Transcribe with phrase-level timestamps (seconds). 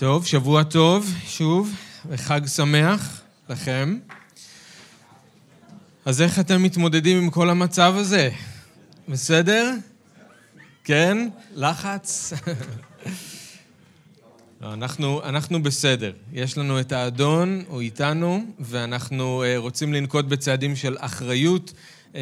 [0.00, 1.74] טוב, שבוע טוב, שוב,
[2.08, 3.98] וחג שמח לכם.
[6.04, 8.30] אז איך אתם מתמודדים עם כל המצב הזה?
[9.08, 9.72] בסדר?
[10.84, 11.28] כן?
[11.54, 12.32] לחץ?
[14.60, 16.12] לא, אנחנו, אנחנו בסדר.
[16.32, 21.72] יש לנו את האדון, הוא איתנו, ואנחנו uh, רוצים לנקוט בצעדים של אחריות,
[22.12, 22.16] uh,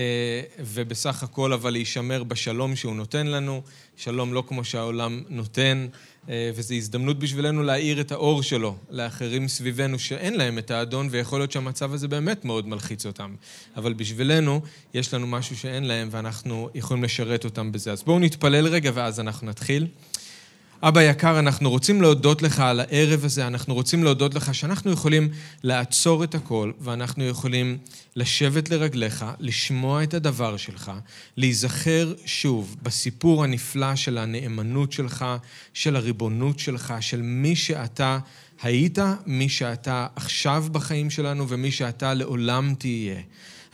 [0.58, 3.62] ובסך הכל אבל להישמר בשלום שהוא נותן לנו,
[3.96, 5.86] שלום לא כמו שהעולם נותן.
[6.28, 11.40] אה, וזו הזדמנות בשבילנו להאיר את האור שלו לאחרים סביבנו שאין להם את האדון, ויכול
[11.40, 13.34] להיות שהמצב הזה באמת מאוד מלחיץ אותם.
[13.76, 14.60] אבל בשבילנו,
[14.94, 17.92] יש לנו משהו שאין להם, ואנחנו יכולים לשרת אותם בזה.
[17.92, 19.86] אז בואו נתפלל רגע, ואז אנחנו נתחיל.
[20.82, 25.28] אבא יקר, אנחנו רוצים להודות לך על הערב הזה, אנחנו רוצים להודות לך שאנחנו יכולים
[25.62, 27.78] לעצור את הכל, ואנחנו יכולים
[28.16, 30.92] לשבת לרגליך, לשמוע את הדבר שלך,
[31.36, 35.24] להיזכר שוב בסיפור הנפלא של הנאמנות שלך,
[35.74, 38.18] של הריבונות שלך, של מי שאתה
[38.62, 43.20] היית, מי שאתה עכשיו בחיים שלנו ומי שאתה לעולם תהיה.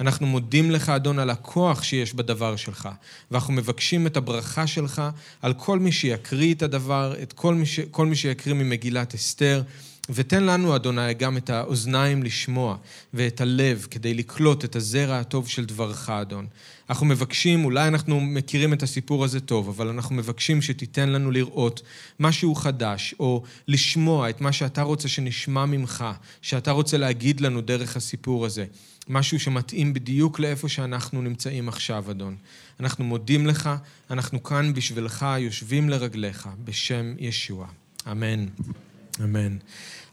[0.00, 2.88] אנחנו מודים לך, אדון, על הכוח שיש בדבר שלך,
[3.30, 5.02] ואנחנו מבקשים את הברכה שלך
[5.42, 7.80] על כל מי שיקריא את הדבר, את כל מי, ש...
[7.80, 9.62] כל מי שיקריא ממגילת אסתר.
[10.10, 12.76] ותן לנו, אדוני, גם את האוזניים לשמוע
[13.14, 16.46] ואת הלב כדי לקלוט את הזרע הטוב של דברך, אדון.
[16.90, 21.82] אנחנו מבקשים, אולי אנחנו מכירים את הסיפור הזה טוב, אבל אנחנו מבקשים שתיתן לנו לראות
[22.20, 26.04] משהו חדש, או לשמוע את מה שאתה רוצה שנשמע ממך,
[26.42, 28.64] שאתה רוצה להגיד לנו דרך הסיפור הזה.
[29.08, 32.36] משהו שמתאים בדיוק לאיפה שאנחנו נמצאים עכשיו, אדון.
[32.80, 33.70] אנחנו מודים לך,
[34.10, 37.66] אנחנו כאן בשבילך, יושבים לרגליך, בשם ישוע.
[38.10, 38.46] אמן.
[39.20, 39.56] אמן.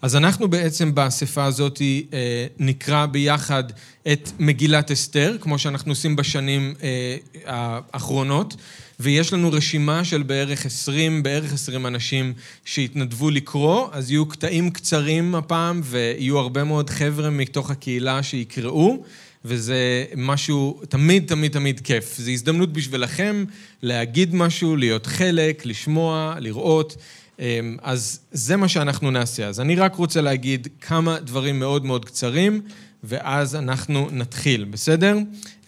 [0.01, 1.81] אז אנחנו בעצם באספה הזאת
[2.13, 3.63] אה, נקרא ביחד
[4.11, 8.55] את מגילת אסתר, כמו שאנחנו עושים בשנים אה, האחרונות,
[8.99, 12.33] ויש לנו רשימה של בערך 20, בערך 20 אנשים
[12.65, 19.03] שהתנדבו לקרוא, אז יהיו קטעים קצרים הפעם, ויהיו הרבה מאוד חבר'ה מתוך הקהילה שיקראו.
[19.45, 22.17] וזה משהו תמיד, תמיד, תמיד כיף.
[22.17, 23.45] זו הזדמנות בשבילכם
[23.81, 26.95] להגיד משהו, להיות חלק, לשמוע, לראות.
[27.41, 29.47] אמ, אז זה מה שאנחנו נעשה.
[29.47, 32.61] אז אני רק רוצה להגיד כמה דברים מאוד מאוד קצרים,
[33.03, 35.17] ואז אנחנו נתחיל, בסדר?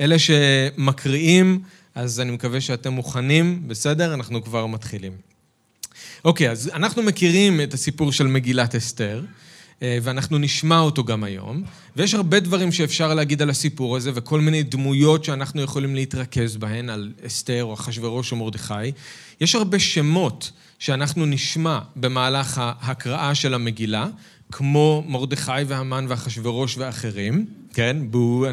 [0.01, 1.61] אלה שמקריאים,
[1.95, 4.13] אז אני מקווה שאתם מוכנים, בסדר?
[4.13, 5.11] אנחנו כבר מתחילים.
[6.25, 9.23] אוקיי, אז אנחנו מכירים את הסיפור של מגילת אסתר.
[9.81, 11.63] אה, ואנחנו נשמע אותו גם היום.
[11.95, 16.89] ויש הרבה דברים שאפשר להגיד על הסיפור הזה, וכל מיני דמויות שאנחנו יכולים להתרכז בהן,
[16.89, 18.91] על אסתר או אחשוורוש או מרדכי.
[19.41, 20.51] יש הרבה שמות
[20.83, 24.07] שאנחנו נשמע במהלך ההקראה של המגילה,
[24.51, 27.97] כמו מרדכי והמן ואחשוורוש ואחרים, כן?
[28.09, 28.45] בואו,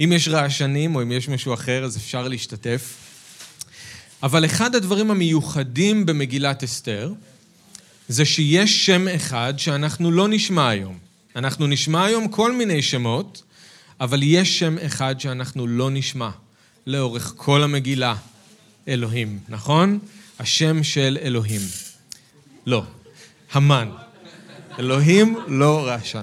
[0.00, 2.96] אם יש רעשנים או אם יש משהו אחר, אז אפשר להשתתף.
[4.22, 7.12] אבל אחד הדברים המיוחדים במגילת אסתר,
[8.08, 10.98] זה שיש שם אחד שאנחנו לא נשמע היום.
[11.36, 13.42] אנחנו נשמע היום כל מיני שמות,
[14.00, 16.30] אבל יש שם אחד שאנחנו לא נשמע
[16.86, 18.14] לאורך כל המגילה,
[18.88, 19.98] אלוהים, נכון?
[20.38, 21.60] השם של אלוהים.
[22.66, 22.82] לא,
[23.52, 23.88] המן.
[24.78, 26.22] אלוהים לא רעשן.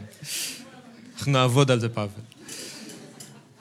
[1.16, 2.10] אנחנו נעבוד על זה, פאבל.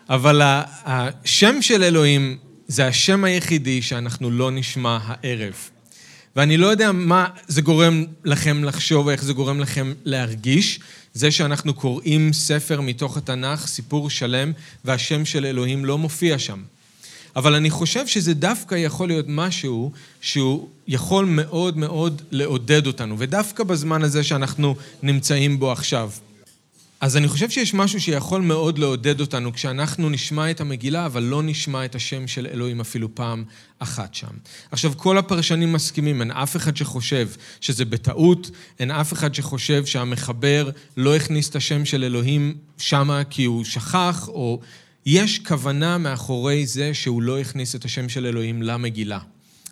[0.08, 0.40] אבל
[0.84, 2.38] השם של אלוהים
[2.68, 5.54] זה השם היחידי שאנחנו לא נשמע הערב.
[6.36, 10.80] ואני לא יודע מה זה גורם לכם לחשוב, איך זה גורם לכם להרגיש.
[11.14, 14.52] זה שאנחנו קוראים ספר מתוך התנ"ך, סיפור שלם,
[14.84, 16.62] והשם של אלוהים לא מופיע שם.
[17.36, 23.64] אבל אני חושב שזה דווקא יכול להיות משהו שהוא יכול מאוד מאוד לעודד אותנו, ודווקא
[23.64, 26.10] בזמן הזה שאנחנו נמצאים בו עכשיו.
[27.00, 31.42] אז אני חושב שיש משהו שיכול מאוד לעודד אותנו כשאנחנו נשמע את המגילה, אבל לא
[31.42, 33.44] נשמע את השם של אלוהים אפילו פעם
[33.78, 34.26] אחת שם.
[34.70, 37.28] עכשיו, כל הפרשנים מסכימים, אין אף אחד שחושב
[37.60, 43.44] שזה בטעות, אין אף אחד שחושב שהמחבר לא הכניס את השם של אלוהים שמה כי
[43.44, 44.60] הוא שכח, או
[45.06, 49.18] יש כוונה מאחורי זה שהוא לא הכניס את השם של אלוהים למגילה.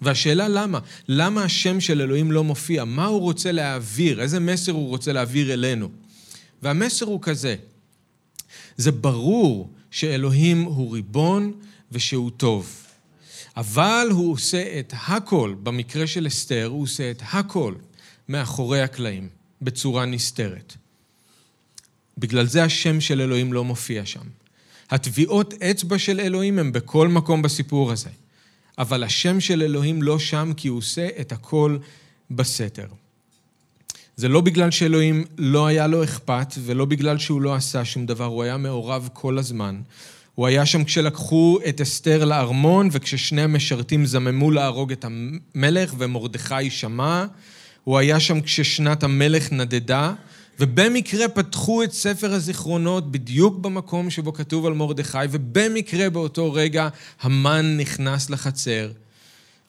[0.02, 0.78] והשאלה למה?
[1.08, 2.84] למה השם של אלוהים לא מופיע?
[2.84, 4.20] מה הוא רוצה להעביר?
[4.20, 5.88] איזה מסר הוא רוצה להעביר אלינו?
[6.62, 7.56] והמסר הוא כזה,
[8.76, 11.52] זה ברור שאלוהים הוא ריבון
[11.92, 12.82] ושהוא טוב.
[13.56, 17.74] אבל הוא עושה את הכל, במקרה של אסתר, הוא עושה את הכל
[18.28, 19.28] מאחורי הקלעים,
[19.62, 20.76] בצורה נסתרת.
[22.18, 24.41] בגלל זה השם של אלוהים לא מופיע שם.
[24.90, 28.10] הטביעות אצבע של אלוהים הם בכל מקום בסיפור הזה.
[28.78, 31.78] אבל השם של אלוהים לא שם כי הוא עושה את הכל
[32.30, 32.86] בסתר.
[34.16, 38.24] זה לא בגלל שאלוהים לא היה לו אכפת, ולא בגלל שהוא לא עשה שום דבר,
[38.24, 39.80] הוא היה מעורב כל הזמן.
[40.34, 47.24] הוא היה שם כשלקחו את אסתר לארמון, וכששני המשרתים זממו להרוג את המלך ומרדכי שמע,
[47.84, 50.12] הוא היה שם כששנת המלך נדדה,
[50.60, 56.88] ובמקרה פתחו את ספר הזיכרונות בדיוק במקום שבו כתוב על מרדכי, ובמקרה באותו רגע
[57.20, 58.90] המן נכנס לחצר.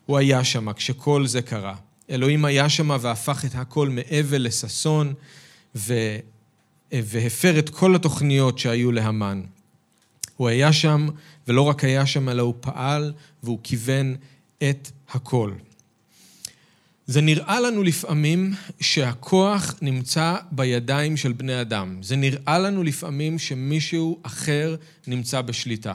[0.05, 1.75] הוא היה שם כשכל זה קרה.
[2.09, 5.13] אלוהים היה שם והפך את הכל מאבל לששון,
[5.75, 5.93] ו...
[6.93, 9.41] והפר את כל התוכניות שהיו להמן.
[10.37, 11.07] הוא היה שם,
[11.47, 13.13] ולא רק היה שם, אלא הוא פעל
[13.43, 14.15] והוא כיוון
[14.69, 15.51] את הכל.
[17.07, 21.97] זה נראה לנו לפעמים שהכוח נמצא בידיים של בני אדם.
[22.01, 24.75] זה נראה לנו לפעמים שמישהו אחר
[25.07, 25.93] נמצא בשליטה.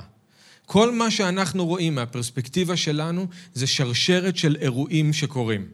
[0.67, 5.67] כל מה שאנחנו רואים מהפרספקטיבה שלנו זה שרשרת של אירועים שקורים.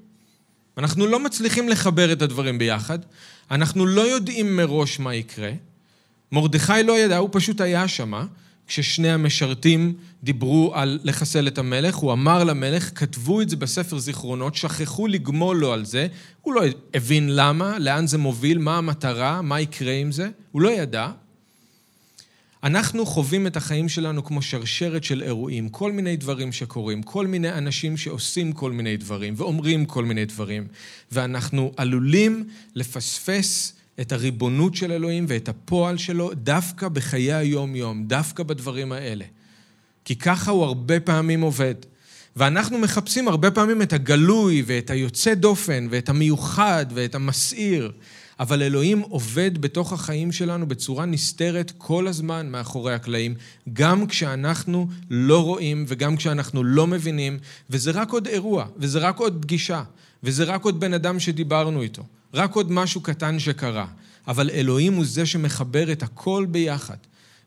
[0.79, 2.99] אנחנו לא מצליחים לחבר את הדברים ביחד,
[3.51, 5.53] אנחנו לא יודעים מראש מה יקרה.
[6.33, 8.27] מרדכי לא ידע, הוא פשוט היה שמה.
[8.67, 14.55] כששני המשרתים דיברו על לחסל את המלך, הוא אמר למלך, כתבו את זה בספר זיכרונות,
[14.55, 16.07] שכחו לגמול לו על זה,
[16.43, 16.63] הוא לא
[16.95, 21.11] הבין למה, לאן זה מוביל, מה המטרה, מה יקרה עם זה, הוא לא ידע.
[22.65, 27.53] אנחנו חווים את החיים שלנו כמו שרשרת של אירועים, כל מיני דברים שקורים, כל מיני
[27.53, 30.67] אנשים שעושים כל מיני דברים ואומרים כל מיני דברים,
[31.13, 38.93] ואנחנו עלולים לפספס את הריבונות של אלוהים ואת הפועל שלו דווקא בחיי היום-יום, דווקא בדברים
[38.93, 39.25] האלה.
[40.05, 41.75] כי ככה הוא הרבה פעמים עובד.
[42.37, 47.93] ואנחנו מחפשים הרבה פעמים את הגלוי ואת היוצא דופן ואת המיוחד ואת המסעיר.
[48.41, 53.35] אבל אלוהים עובד בתוך החיים שלנו בצורה נסתרת כל הזמן מאחורי הקלעים,
[53.73, 57.39] גם כשאנחנו לא רואים וגם כשאנחנו לא מבינים,
[57.71, 59.83] וזה רק עוד אירוע, וזה רק עוד פגישה,
[60.23, 62.03] וזה רק עוד בן אדם שדיברנו איתו.
[62.35, 63.87] רק עוד משהו קטן שקרה.
[64.27, 66.97] אבל אלוהים הוא זה שמחבר את הכל ביחד.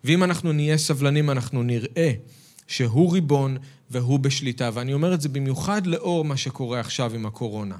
[0.04, 2.12] ואם אנחנו נהיה סבלנים, אנחנו נראה
[2.68, 3.57] שהוא ריבון
[3.92, 4.69] והוא בשליטה.
[4.74, 7.75] ואני אומר את זה במיוחד לאור מה שקורה עכשיו עם הקורונה.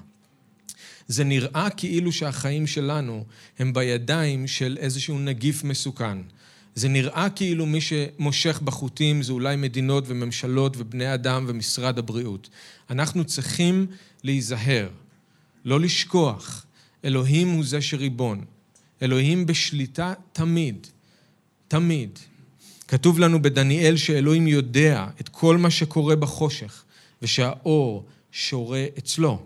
[1.08, 3.26] זה נראה כאילו שהחיים שלנו
[3.60, 6.18] הם בידיים של איזשהו נגיף מסוכן.
[6.76, 12.50] זה נראה כאילו מי שמושך בחוטים זה אולי מדינות וממשלות ובני אדם ומשרד הבריאות.
[12.90, 13.86] אנחנו צריכים
[14.24, 14.90] להיזהר,
[15.66, 16.67] לא לשכוח,
[17.08, 18.46] אלוהים הוא זה שריבון.
[19.02, 20.88] אלוהים בשליטה תמיד,
[21.68, 22.20] תמיד.
[22.88, 26.84] כתוב לנו בדניאל שאלוהים יודע את כל מה שקורה בחושך,
[27.22, 29.40] ושהאור שורה אצלו.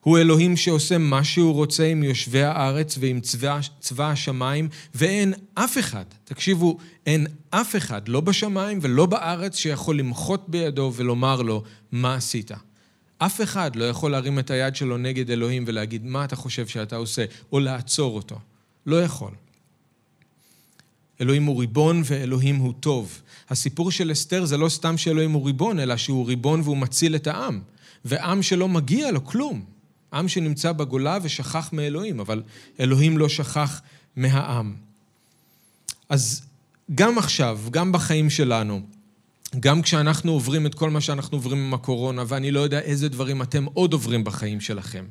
[0.00, 5.78] הוא אלוהים שעושה מה שהוא רוצה עם יושבי הארץ ועם צבא, צבא השמיים, ואין אף
[5.78, 12.14] אחד, תקשיבו, אין אף אחד, לא בשמיים ולא בארץ, שיכול למחות בידו ולומר לו, מה
[12.14, 12.50] עשית?
[13.26, 16.96] אף אחד לא יכול להרים את היד שלו נגד אלוהים ולהגיד, מה אתה חושב שאתה
[16.96, 17.24] עושה?
[17.52, 18.38] או לעצור אותו.
[18.86, 19.30] לא יכול.
[21.20, 23.20] אלוהים הוא ריבון ואלוהים הוא טוב.
[23.50, 27.26] הסיפור של אסתר זה לא סתם שאלוהים הוא ריבון, אלא שהוא ריבון והוא מציל את
[27.26, 27.60] העם.
[28.04, 29.64] ועם שלא מגיע לו כלום.
[30.12, 32.42] עם שנמצא בגולה ושכח מאלוהים, אבל
[32.80, 33.80] אלוהים לא שכח
[34.16, 34.74] מהעם.
[36.08, 36.42] אז
[36.94, 38.82] גם עכשיו, גם בחיים שלנו,
[39.60, 43.42] גם כשאנחנו עוברים את כל מה שאנחנו עוברים עם הקורונה, ואני לא יודע איזה דברים
[43.42, 45.04] אתם עוד עוברים בחיים שלכם.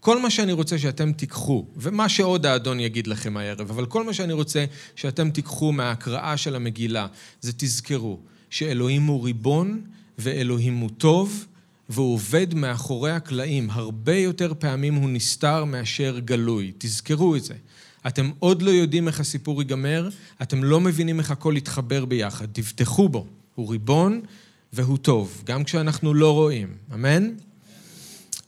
[0.00, 4.14] כל מה שאני רוצה שאתם תיקחו, ומה שעוד האדון יגיד לכם הערב, אבל כל מה
[4.14, 4.64] שאני רוצה
[4.96, 7.06] שאתם תיקחו מההקראה של המגילה,
[7.40, 8.18] זה תזכרו
[8.50, 9.80] שאלוהים הוא ריבון,
[10.18, 11.46] ואלוהים הוא טוב,
[11.88, 13.70] והוא עובד מאחורי הקלעים.
[13.70, 16.72] הרבה יותר פעמים הוא נסתר מאשר גלוי.
[16.78, 17.54] תזכרו את זה.
[18.06, 20.08] אתם עוד לא יודעים איך הסיפור ייגמר,
[20.42, 22.46] אתם לא מבינים איך הכל יתחבר ביחד.
[22.52, 23.26] תבטחו בו.
[23.56, 24.20] הוא ריבון
[24.72, 26.68] והוא טוב, גם כשאנחנו לא רואים.
[26.94, 27.30] אמן?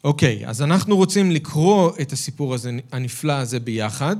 [0.04, 4.16] אוקיי, אז אנחנו רוצים לקרוא את הסיפור הזה, הנפלא הזה ביחד,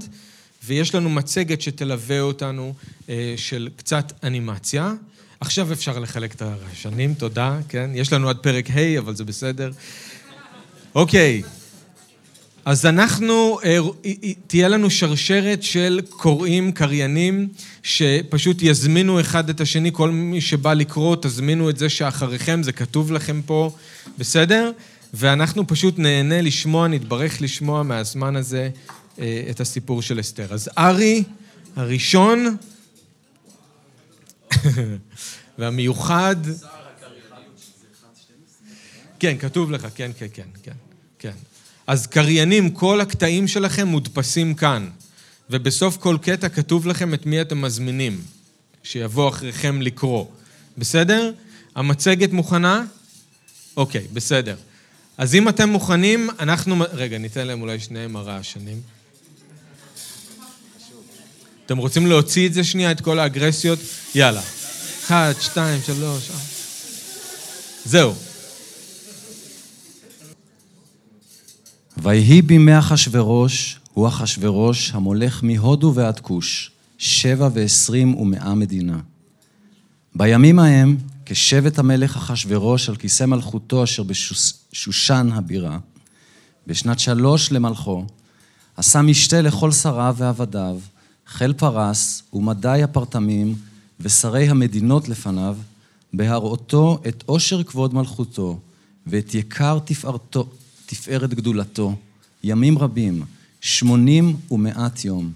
[0.65, 2.75] ויש לנו מצגת שתלווה אותנו
[3.09, 4.93] אה, של קצת אנימציה.
[5.41, 7.91] עכשיו אפשר לחלק את הרעשנים, תודה, כן?
[7.95, 9.71] יש לנו עד פרק ה', אבל זה בסדר.
[10.95, 11.43] אוקיי.
[12.69, 13.79] אז אנחנו, אה,
[14.47, 17.49] תהיה לנו שרשרת של קוראים, קריינים,
[17.83, 23.13] שפשוט יזמינו אחד את השני, כל מי שבא לקרוא, תזמינו את זה שאחריכם, זה כתוב
[23.13, 23.71] לכם פה,
[24.19, 24.73] בסדר?
[25.15, 28.71] ואנחנו פשוט נהנה לשמוע, נתברך לשמוע מהזמן הזה
[29.19, 30.47] אה, את הסיפור של אסתר.
[30.51, 31.25] אז ארי
[31.77, 32.57] הראשון
[35.59, 36.37] והמיוחד...
[39.21, 40.73] כן, כתוב לך, כן, כן, כן, כן,
[41.19, 41.48] כן.
[41.89, 44.89] אז קריינים, כל הקטעים שלכם מודפסים כאן,
[45.51, 48.21] ובסוף כל קטע כתוב לכם את מי אתם מזמינים,
[48.83, 50.27] שיבוא אחריכם לקרוא.
[50.79, 51.33] בסדר?
[51.75, 52.85] המצגת מוכנה?
[53.77, 54.57] אוקיי, בסדר.
[55.19, 56.85] אז אם אתם מוכנים, אנחנו...
[56.93, 58.81] רגע, ניתן להם אולי שניהם הרעשנים.
[61.67, 63.79] אתם רוצים להוציא את זה שנייה, את כל האגרסיות?
[64.15, 64.43] יאללה.
[65.05, 66.31] אחת, שתיים, שלוש.
[67.85, 68.28] זהו.
[72.03, 78.99] ויהי בימי אחשורוש, הוא אחשורוש המולך מהודו ועד כוש, שבע ועשרים ומאה מדינה.
[80.15, 85.79] בימים ההם, כשבט המלך אחשורוש על כיסא מלכותו אשר בשושן הבירה,
[86.67, 88.05] בשנת שלוש למלכו,
[88.77, 90.79] עשה משתה לכל שריו ועבדיו,
[91.27, 93.55] חיל פרס ומדי הפרטמים
[94.01, 95.57] ושרי המדינות לפניו,
[96.13, 98.59] בהראותו את עושר כבוד מלכותו
[99.07, 100.49] ואת יקר תפארתו,
[100.91, 101.97] תפארת גדולתו,
[102.45, 103.23] ימים רבים,
[103.61, 105.33] שמונים ומעט יום.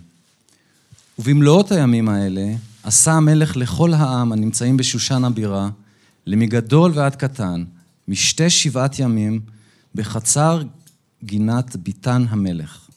[1.18, 5.70] ובמלאת הימים האלה עשה המלך לכל העם הנמצאים בשושן הבירה,
[6.26, 7.64] למגדול ועד קטן,
[8.08, 9.40] משתי שבעת ימים,
[9.94, 10.62] בחצר
[11.24, 12.88] גינת ביתן המלך.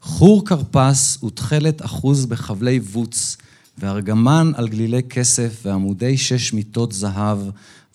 [0.00, 3.36] חור כרפס ותכלת אחוז בחבלי בוץ,
[3.78, 7.38] וארגמן על גלילי כסף, ועמודי שש מיטות זהב,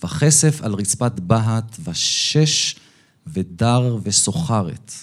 [0.04, 2.76] וכסף על רצפת בהת, ושש
[3.28, 4.94] ודר וסוחרת.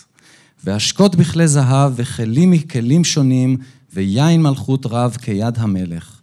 [0.65, 3.57] והשקות בכלי זהב, וכלים מכלים שונים,
[3.93, 6.21] ויין מלכות רב כיד המלך.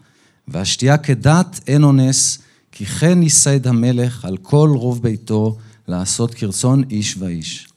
[0.47, 2.39] והשתייה כדת אין אונס,
[2.71, 5.57] כי כן ייסד המלך על כל רוב ביתו
[5.88, 7.67] לעשות כרצון איש ואיש.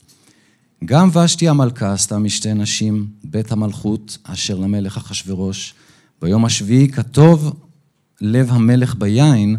[0.85, 5.75] גם ושתי המלכה עשתה משתי נשים, בית המלכות, אשר למלך אחשורוש.
[6.23, 7.57] ביום השביעי כתוב
[8.21, 9.57] לב המלך ביין,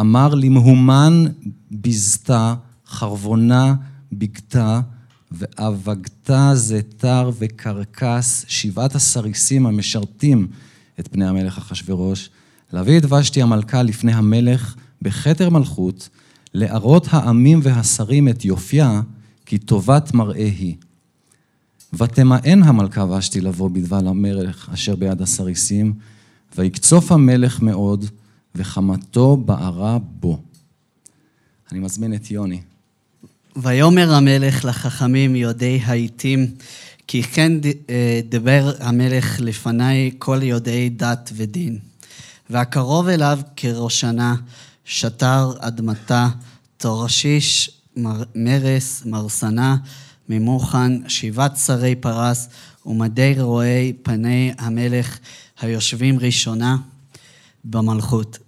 [0.00, 1.24] אמר למהומן
[1.70, 2.54] בזתה,
[2.86, 3.74] חרבונה
[4.18, 4.80] בגתה,
[5.32, 10.48] ואבגתה זתר וקרקס, שבעת הסריסים המשרתים
[11.00, 12.30] את פני המלך אחשורוש,
[12.72, 16.08] להביא את ושתי המלכה לפני המלך בכתר מלכות,
[16.54, 19.00] להראות העמים והשרים את יופייה,
[19.46, 20.76] כי טובת מראה היא.
[21.92, 25.94] ותמאן המלכה ושתי לבוא בדבל המלך אשר ביד הסריסים,
[26.56, 28.04] ויקצוף המלך מאוד,
[28.54, 30.42] וחמתו בערה בו.
[31.72, 32.60] אני מזמין את יוני.
[33.56, 36.54] ויאמר המלך לחכמים יודעי העיתים,
[37.06, 37.52] כי כן
[37.90, 41.78] אה, דבר המלך לפניי כל יודעי דת ודין.
[42.50, 44.34] והקרוב אליו כראשנה,
[44.84, 46.28] שטר אדמתה,
[46.76, 47.70] תורשיש
[48.34, 49.76] מרס, מרסנה,
[50.28, 52.48] ממוחן, שבעת שרי פרס
[52.86, 55.18] ומדי רואי פני המלך
[55.60, 56.76] היושבים ראשונה
[57.64, 58.38] במלכות.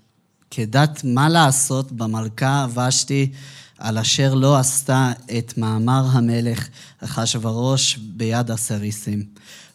[0.50, 3.30] כדת מה לעשות במלכה ושתי
[3.78, 6.68] על אשר לא עשתה את מאמר המלך
[7.04, 9.25] אחשורוש ביד הסריסים.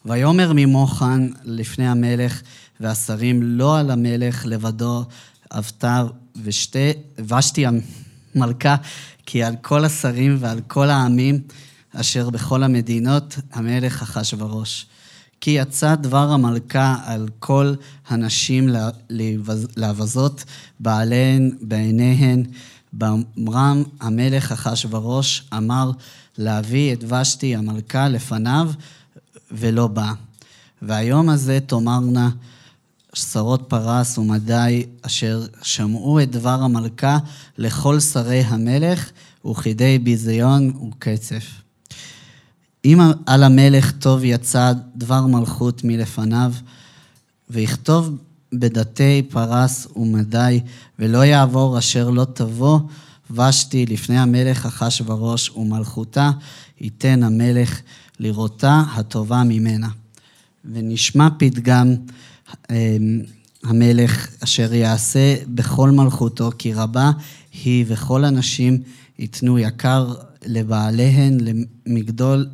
[0.05, 2.41] ויאמר ממוחן לפני המלך
[2.79, 5.05] והשרים לא על המלך לבדו
[5.49, 6.03] עבתה
[6.43, 6.91] ושתי,
[7.27, 7.65] ושתי
[8.35, 8.75] המלכה
[9.25, 11.39] כי על כל השרים ועל כל העמים
[11.95, 14.85] אשר בכל המדינות המלך אחשורוש.
[15.41, 17.73] כי יצא דבר המלכה על כל
[18.07, 18.69] הנשים
[19.77, 20.43] להבזות
[20.79, 22.43] בעליהן בעיניהן.
[22.93, 25.91] באמרם המלך אחשורוש אמר
[26.37, 28.71] להביא את ושתי המלכה לפניו
[29.51, 30.13] ולא בא.
[30.81, 32.29] והיום הזה תאמרנה
[33.13, 37.17] שרות פרס ומדי אשר שמעו את דבר המלכה
[37.57, 39.11] לכל שרי המלך
[39.45, 41.45] וכדי ביזיון וקצף.
[42.85, 46.53] אם על המלך טוב יצא דבר מלכות מלפניו,
[47.49, 48.17] ויכתוב
[48.53, 50.59] בדתי פרס ומדי,
[50.99, 52.79] ולא יעבור אשר לא תבוא
[53.31, 56.31] ושתי לפני המלך אחשורוש ומלכותה,
[56.81, 57.81] ייתן המלך
[58.19, 59.87] לראותה הטובה ממנה.
[60.65, 61.95] ונשמע פתגם
[62.69, 63.21] אמ,
[63.63, 67.11] המלך אשר יעשה בכל מלכותו, כי רבה
[67.63, 68.81] היא וכל הנשים
[69.19, 70.13] ייתנו יקר
[70.45, 72.49] לבעליהן למגדול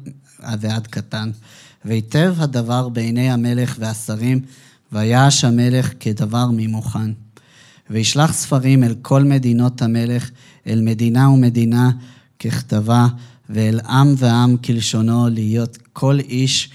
[0.60, 1.32] ועד קטן.
[1.86, 4.42] והיטב הדבר בעיני המלך והשרים,
[4.92, 7.12] ויעש המלך כדבר ממוכן.
[7.90, 10.30] וישלח ספרים אל כל מדינות המלך,
[10.68, 11.92] אל מדינה ומדינה
[12.40, 13.08] ככתבה,
[13.50, 16.70] ואל עם ועם כלשונו, להיות כל איש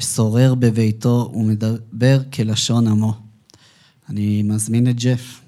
[0.00, 3.14] שורר בביתו ומדבר כלשון עמו.
[4.08, 5.40] אני מזמין את ג'ף.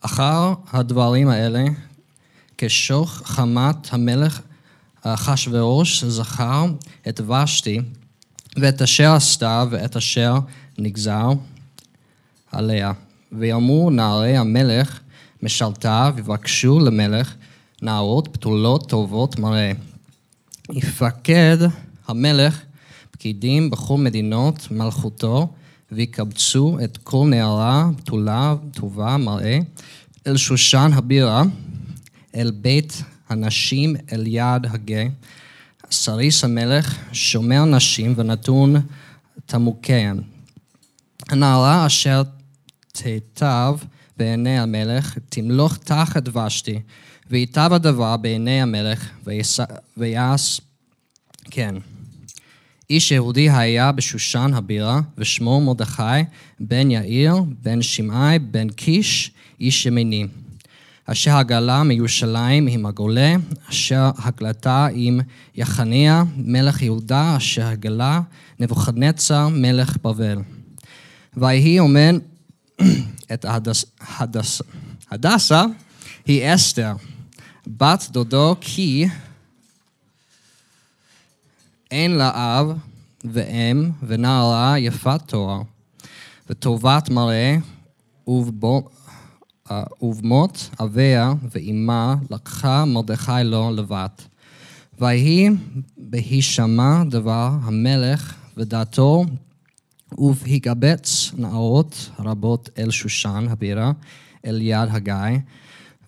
[0.00, 1.64] אחר הדברים האלה,
[2.58, 4.40] כשוך חמת המלך
[5.02, 6.66] אחשורוש זכר
[7.08, 7.80] את ושתי
[8.56, 10.38] ואת אשר עשתה ואת אשר
[10.78, 11.32] נגזר
[12.52, 12.92] עליה.
[13.32, 15.00] ויאמרו נערי המלך
[15.42, 17.34] משלתה ויבקשו למלך
[17.82, 19.72] נערות בתולות טובות מראה.
[20.72, 21.58] יפקד
[22.08, 22.62] המלך
[23.10, 25.48] פקידים בכל מדינות מלכותו,
[25.92, 29.58] ויקבצו את כל נערה בתולה טובה מראה
[30.26, 31.42] אל שושן הבירה,
[32.34, 35.08] אל בית הנשים, אל יד הגיא.
[35.90, 38.76] סריס המלך שומר נשים ונתון
[39.46, 40.33] תמוקיהן.
[41.28, 42.22] הנערה אשר
[42.92, 43.76] תיטב
[44.16, 46.80] בעיני המלך, תמלוך תחת ושתי,
[47.30, 49.10] וייטב הדבר בעיני המלך,
[49.96, 50.60] ויעש
[51.50, 51.74] כן.
[52.90, 56.02] איש יהודי היה בשושן הבירה, ושמו מרדכי,
[56.60, 60.26] בן יאיר, בן שמעי, בן קיש, איש ימיני.
[61.06, 63.34] אשר הגלה מירושלים עם הגולה,
[63.70, 65.20] אשר הגלתה עם
[65.54, 68.20] יחניה, מלך יהודה, אשר הגלה
[68.60, 70.38] נבוכדנצר, מלך בבל.
[71.36, 72.18] ויהי אומן
[73.32, 73.84] את הדס,
[74.18, 74.62] הדס,
[75.10, 75.64] הדסה,
[76.26, 76.92] היא אסתר,
[77.66, 79.06] בת דודו כי
[81.90, 82.78] אין לה אב
[83.24, 85.62] ואם ונערה יפת תואר,
[86.50, 87.56] וטובת מראה
[88.26, 88.88] ובו,
[89.70, 94.22] אה, ובמות אביה ואימה לקחה מרדכי לו לבת.
[94.98, 95.48] ויהי
[95.96, 99.24] בהישמע דבר המלך ודעתו
[100.18, 103.92] ובהיגבץ נערות רבות אל שושן הבירה,
[104.46, 105.38] אל יד הגיא,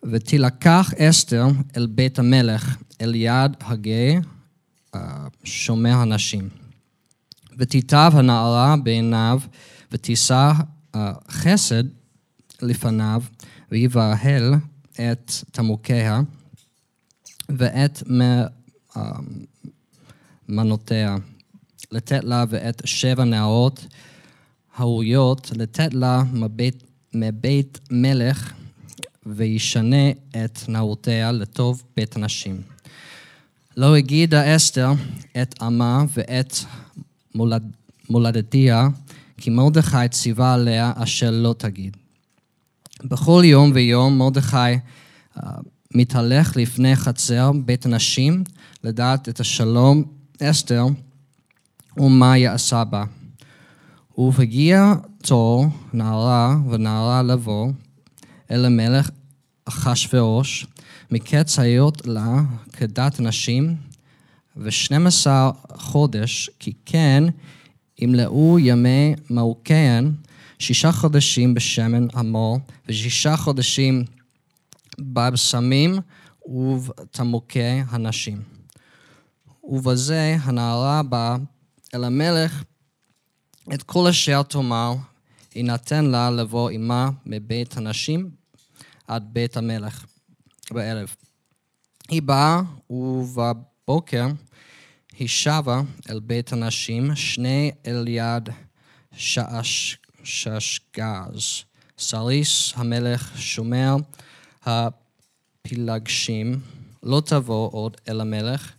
[0.03, 1.47] ותילקח אסתר
[1.77, 4.21] אל בית המלך, אל יד הגיא,
[4.95, 6.49] אה, שומע הנשים.
[7.59, 9.41] ותיטב הנערה בעיניו,
[9.93, 10.53] ותישא
[10.95, 11.85] אה, חסד
[12.63, 13.23] לפניו,
[13.71, 14.55] ויבהל
[14.93, 16.21] את תמוקיה
[17.49, 18.03] ואת
[18.97, 19.11] אה,
[20.49, 21.17] מנותיה.
[21.93, 23.87] לתת לה ואת שבע נערות
[24.76, 26.83] האוריות, לתת לה מבית,
[27.14, 28.52] מבית מלך,
[29.26, 32.62] וישנה את נערותיה לטוב בית הנשים.
[33.76, 34.93] לא הגידה אסתר
[35.43, 36.57] את עמה ואת
[37.35, 37.62] מולד,
[38.11, 38.88] מולדתיה,
[39.37, 41.97] כי מרדכי ציווה עליה אשר לא תגיד.
[43.05, 44.57] בכל יום ויום מרדכי
[45.37, 45.40] uh,
[45.95, 48.45] מתהלך לפני חצר בית הנשים,
[48.85, 50.05] לדעת את השלום
[50.43, 50.87] אסתר
[51.97, 53.05] ומה יעשה בה.
[54.19, 57.69] ובהגיע תור נערה ונערה לבוא
[58.50, 59.11] אל המלך
[59.65, 60.67] אחשורוש,
[61.11, 62.41] מקץ היות לה
[62.73, 63.76] כדת נשים,
[64.57, 67.25] ושנים עשר חודש, כי כן
[67.99, 70.12] ימלאו ימי מעוקיהן
[70.59, 74.05] שישה חודשים בשמן המור, ושישה חודשים
[74.99, 75.99] בבשמים
[76.47, 78.42] ובתמוקי הנשים.
[79.64, 81.37] ובזה הנערה באה
[81.96, 82.62] אל המלך
[83.74, 84.94] את כל אשר תאמר,
[85.54, 88.30] יינתן לה לבוא עמה מבית הנשים
[89.06, 90.04] עד בית המלך
[90.70, 91.14] בערב.
[92.09, 94.26] היא באה, ובבוקר
[95.18, 95.80] היא שבה
[96.11, 98.48] אל בית הנשים, שני אל יד
[99.12, 101.62] שעש, ששגז.
[101.98, 103.96] סריס המלך שומר
[104.64, 106.61] הפילגשים,
[107.02, 108.72] לא תבוא עוד אל המלך,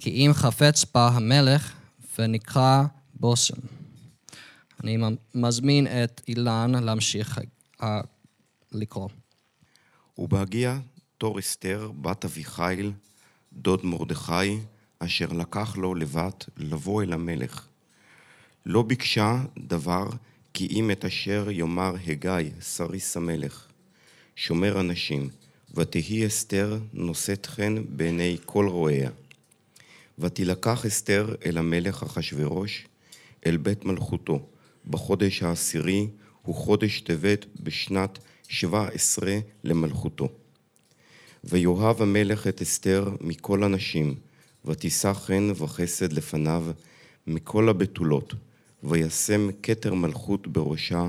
[0.00, 1.75] כי אם חפץ בה המלך,
[2.18, 2.82] ונקרא
[3.14, 3.56] בושם.
[4.84, 4.96] אני
[5.34, 7.38] מזמין את אילן להמשיך
[7.82, 8.00] אה,
[8.72, 9.08] לקרוא.
[10.18, 10.78] ובהגיע
[11.18, 12.92] תור אסתר, בת אביחיל,
[13.52, 14.58] דוד מרדכי,
[14.98, 17.66] אשר לקח לו לבת לבוא אל המלך.
[18.66, 20.08] לא ביקשה דבר
[20.54, 23.66] כי אם את אשר יאמר הגיא, סריס המלך,
[24.36, 25.28] שומר אנשים,
[25.74, 29.10] ותהי אסתר נושאת חן בעיני כל רואיה.
[30.18, 32.86] ותילקח אסתר אל המלך אחשורוש,
[33.46, 34.48] אל בית מלכותו,
[34.90, 36.08] בחודש העשירי,
[36.42, 40.28] הוא חודש טבת בשנת שבע עשרה למלכותו.
[41.44, 44.14] ויאהב המלך את אסתר מכל הנשים,
[44.64, 46.66] ותישא חן וחסד לפניו
[47.26, 48.34] מכל הבתולות,
[48.82, 51.08] וישם כתר מלכות בראשה,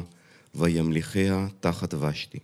[0.56, 2.40] וימליכיה תחת ושתי.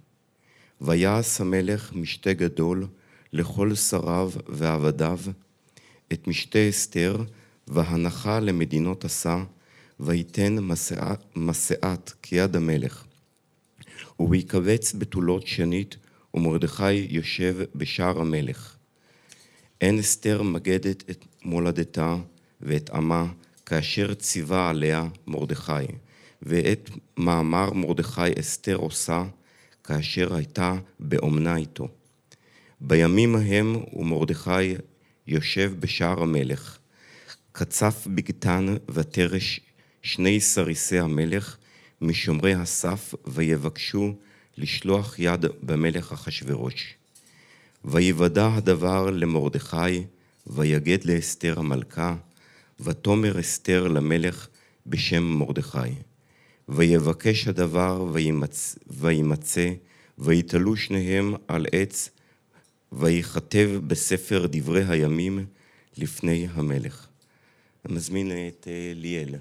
[0.82, 2.88] ויעש המלך משתה גדול
[3.34, 5.20] לכל שריו ועבדיו,
[6.14, 7.24] את משתה אסתר,
[7.68, 9.44] והנחה למדינות עשה,
[10.00, 10.58] ויתן
[11.36, 13.04] מסעת כיד המלך.
[14.20, 15.96] וביקבץ בתולות שנית,
[16.34, 18.76] ומרדכי יושב בשער המלך.
[19.82, 22.16] אין אסתר מגדת את מולדתה
[22.62, 23.26] ואת עמה,
[23.66, 25.86] כאשר ציווה עליה מרדכי,
[26.42, 29.24] ואת מאמר מרדכי אסתר עושה,
[29.84, 31.88] כאשר הייתה באומנה איתו.
[32.82, 34.76] בימים ההם ומרדכי
[35.28, 36.78] יושב בשער המלך,
[37.52, 39.60] קצף בגתן ותרש
[40.02, 41.58] שני סריסי המלך
[42.02, 44.16] משומרי הסף ויבקשו
[44.58, 46.96] לשלוח יד במלך אחשורוש.
[47.86, 50.04] ויוודע הדבר למרדכי,
[50.48, 52.16] ויגד לאסתר המלכה,
[52.80, 54.48] ותאמר אסתר למלך
[54.88, 55.78] בשם מרדכי.
[56.70, 58.06] ויבקש הדבר
[58.90, 59.70] וימצא,
[60.18, 62.10] ויתלו שניהם על עץ
[62.98, 65.46] וייכתב בספר דברי הימים
[65.98, 67.08] לפני המלך.
[67.86, 69.36] אני מזמין את אה, ליאל.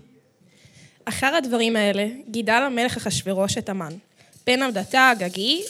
[1.04, 3.92] אחר הדברים האלה גידל המלך אחשורוש את המן,
[4.46, 5.62] בן עבדתה הגגי,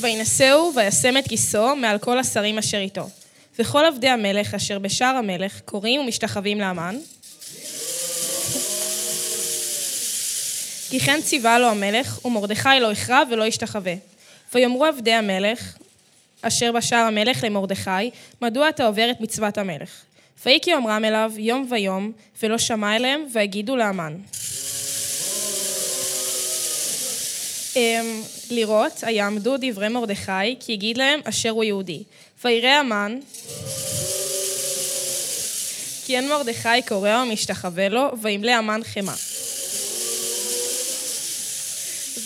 [0.00, 3.08] וינשאו וישם את כיסאו מעל כל השרים אשר איתו.
[3.58, 6.96] וכל עבדי המלך אשר בשער המלך קוראים ומשתחווים לאמן.
[10.94, 13.94] כי כן ציווה לו המלך, ומרדכי לא יכרע ולא ישתחווה.
[14.54, 15.76] ויאמרו עבדי המלך,
[16.42, 18.10] אשר בשער המלך למרדכי,
[18.42, 19.90] מדוע אתה עובר את מצוות המלך?
[20.44, 24.16] ויהי כי אומרם אליו יום ויום, ולא שמע אליהם, ויגידו לאמן.
[27.76, 32.02] אמ, לראות, היעמדו דברי מרדכי, כי הגיד להם אשר הוא יהודי.
[32.44, 33.18] ויראה המן,
[36.04, 39.33] כי אין מרדכי קורא ומשתחווה לו, וימלא המן חמא.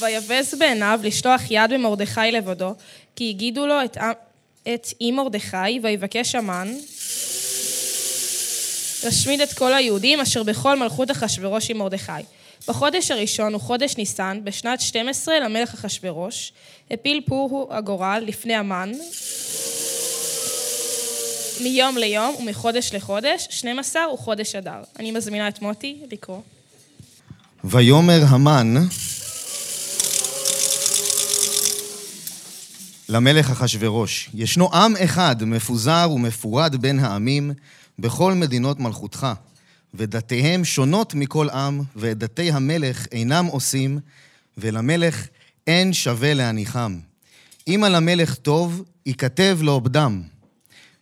[0.01, 2.75] ויבז בעיניו לשלוח יד במרדכי לבדו,
[3.17, 3.97] כי הגידו לו את,
[4.75, 6.75] את אי מרדכי, ויבקש המן
[9.05, 12.13] להשמיד את כל היהודים אשר בכל מלכות אחשורוש עם מרדכי.
[12.69, 16.53] בחודש הראשון הוא חודש ניסן, בשנת 12 למלך אחשורוש,
[16.91, 18.93] הפיל פורו הגורל לפני המן,
[21.61, 24.83] מיום ליום ומחודש לחודש, 12 הוא חודש אדר.
[24.99, 26.41] אני מזמינה את מוטי לקרוא.
[27.65, 28.75] ויאמר המן
[33.09, 37.53] למלך אחשורוש, ישנו עם אחד מפוזר ומפורד בין העמים
[37.99, 39.27] בכל מדינות מלכותך,
[39.95, 43.99] ודתיהם שונות מכל עם, ואת דתי המלך אינם עושים,
[44.59, 45.27] ולמלך
[45.67, 46.99] אין שווה להניחם.
[47.69, 50.23] אם על המלך טוב, ייכתב לעובדם.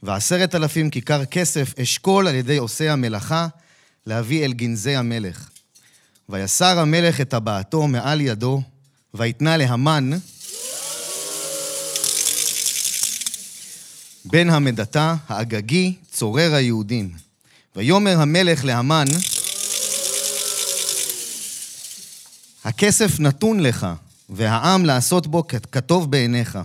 [0.02, 3.48] ועשרת אלפים כיכר כסף אשכול על ידי עושי המלאכה,
[4.06, 5.50] להביא אל גנזי המלך.
[6.28, 8.62] ויסר המלך את טבעתו מעל ידו,
[9.14, 10.10] ויתנה להמן,
[14.30, 17.10] בן המדתה, האגגי, צורר היהודים.
[17.76, 19.04] ויאמר המלך להמן,
[22.64, 23.86] הכסף נתון לך,
[24.28, 26.58] והעם לעשות בו כטוב בעיניך.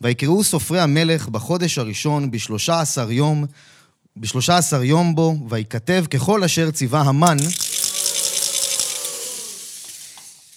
[0.00, 3.46] ויקראו סופרי המלך בחודש הראשון, בשלושה עשר יום,
[4.16, 7.36] בשלושה עשר יום בו, ויכתב ככל אשר ציווה המן,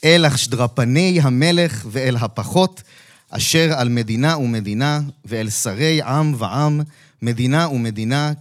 [0.03, 2.81] אל השדרפני המלך ואל הפחות,
[3.31, 6.81] אשר על מדינה ומדינה, ואל שרי עם ועם,
[7.21, 8.31] מדינה ומדינה,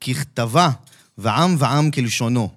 [0.00, 0.70] ככתבה,
[1.18, 2.50] ועם ועם כלשונו.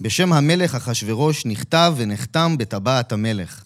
[0.00, 3.64] בשם המלך אחשורוש נכתב ונחתם בטבעת המלך.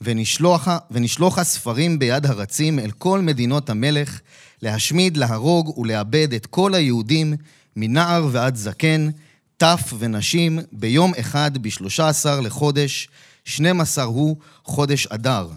[0.00, 4.20] ונשלוחה, ונשלוחה ספרים ביד הרצים אל כל מדינות המלך,
[4.62, 7.34] להשמיד, להרוג ולאבד את כל היהודים,
[7.76, 9.08] מנער ועד זקן,
[9.56, 13.08] טף ונשים, ביום אחד בשלושה עשר לחודש,
[13.44, 15.48] שנים עשר הוא חודש אדר.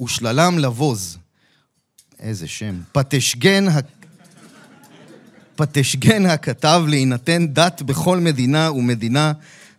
[0.00, 1.18] ושללם לבוז,
[2.20, 3.66] איזה שם, פטשגן,
[5.56, 9.32] פטשגן הכתב להינתן דת בכל מדינה ומדינה,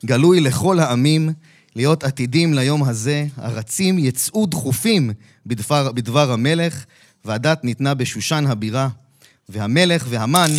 [0.06, 1.30] גלוי לכל העמים,
[1.76, 5.12] להיות עתידים ליום הזה, הרצים יצאו דחופים
[5.46, 6.86] בדבר, בדבר המלך,
[7.26, 8.90] והדת ניתנה בשושן הבירה,
[9.50, 10.52] והמלך והמן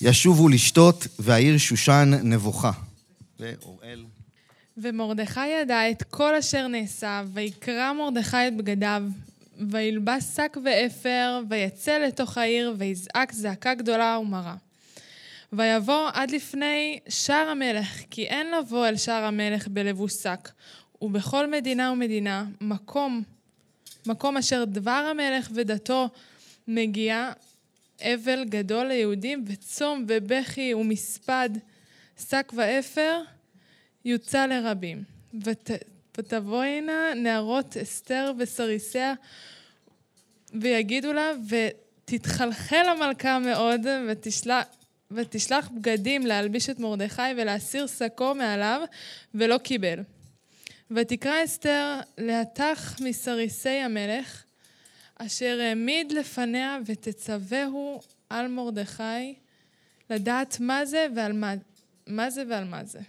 [0.00, 2.72] ישובו לשתות, והעיר שושן נבוכה.
[3.40, 4.04] ואוראל.
[4.76, 9.02] ומרדכי ידע את כל אשר נעשה, ויקרע מרדכי את בגדיו,
[9.70, 14.54] וילבש שק ואפר, ויצא לתוך העיר, ויזעק זעקה גדולה ומרה.
[15.52, 20.48] ויבוא עד לפני שער המלך, כי אין לבוא אל שער המלך בלבוש שק,
[21.02, 23.22] ובכל מדינה ומדינה, מקום,
[24.06, 26.08] מקום אשר דבר המלך ודתו
[26.68, 27.32] מגיע,
[28.02, 31.50] אבל גדול ליהודים, וצום ובכי ומספד,
[32.28, 33.22] שק ואפר,
[34.04, 35.02] יוצא לרבים.
[35.44, 35.70] ות,
[36.18, 39.14] ותבואינה נערות אסתר וסריסיה,
[40.54, 44.64] ויגידו לה, ותתחלחל המלכה מאוד, ותשלח...
[45.10, 48.82] ותשלח בגדים להלביש את מרדכי ולהסיר שקו מעליו,
[49.34, 49.98] ולא קיבל.
[50.90, 54.44] ותקרא אסתר להתך מסריסי המלך,
[55.16, 59.34] אשר העמיד לפניה ותצווהו על מרדכי
[60.10, 61.54] לדעת מה זה ועל מה,
[62.06, 63.00] מה זה ועל מה זה.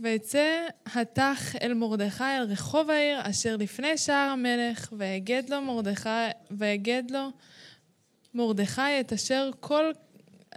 [0.00, 6.08] ויצא התך אל מרדכי אל רחוב העיר אשר לפני שער המלך, ויגד לו מרדכי,
[6.50, 7.30] ויגד לו
[8.34, 9.90] מרדכי את אשר כל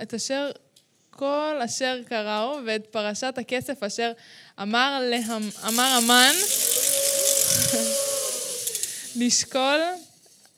[0.02, 0.52] את אשר
[1.10, 4.12] כל אשר קראו, ואת פרשת הכסף אשר
[4.62, 6.34] אמר, להם, אמר המן
[9.20, 9.80] לשקול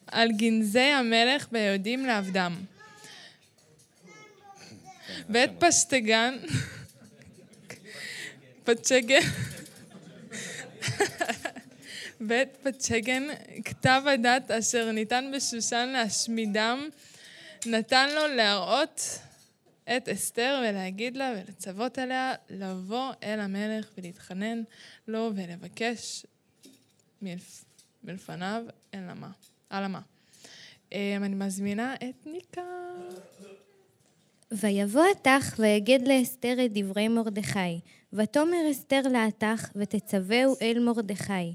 [0.08, 2.56] על גנזי המלך ביהודים לעבדם.
[5.30, 6.38] ואת פשטגן,
[8.70, 9.20] פצ'גן,
[12.28, 13.24] ואת פצ'גן,
[13.66, 16.90] כתב הדת אשר ניתן בשושן להשמידם,
[17.66, 19.20] נתן לו להראות
[19.98, 24.64] את אסתר ולהגיד לה ולצוות עליה לבוא אל המלך ולהתחנן
[25.08, 26.26] לו ולבקש
[27.22, 27.66] מלפ...
[28.04, 29.32] מלפניו אל המה.
[29.70, 30.02] על המה.
[30.94, 32.62] אה, אני מזמינה את ניקה.
[34.52, 37.80] ויבוא התך ויגד לאסתר את דברי מרדכי.
[38.14, 41.54] ותאמר אסתר להתך ותצווהו אל מרדכי.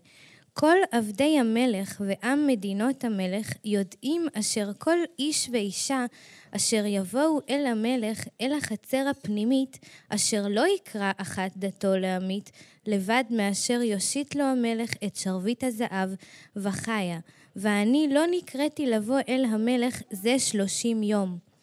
[0.53, 6.07] כל עבדי המלך ועם מדינות המלך יודעים אשר כל איש ואישה
[6.51, 9.79] אשר יבואו אל המלך אל החצר הפנימית,
[10.09, 12.51] אשר לא יקרא אחת דתו לעמית,
[12.87, 16.11] לבד מאשר יושיט לו המלך את שרביט הזהב,
[16.57, 17.19] וחיה.
[17.57, 21.54] ואני לא נקראתי לבוא אל המלך זה שלושים יום.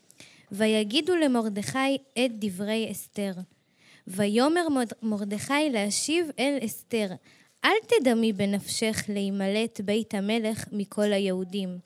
[0.52, 3.32] ויגידו למרדכי את דברי אסתר.
[4.08, 4.68] ויאמר
[5.02, 7.08] מרדכי להשיב אל אסתר,
[7.66, 11.78] אל תדמי בנפשך להימלט בית המלך מכל היהודים.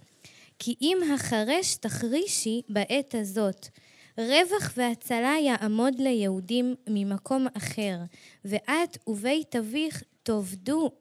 [0.60, 3.68] כי אם החרש תחרישי בעת הזאת,
[4.18, 7.98] רווח והצלה יעמוד ליהודים ממקום אחר,
[8.46, 10.92] ואת ובית אביך תאבדו,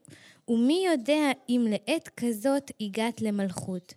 [0.49, 3.95] ומי יודע אם לעת כזאת הגעת למלכות.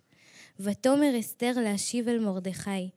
[0.60, 2.88] ותאמר אסתר להשיב אל מרדכי,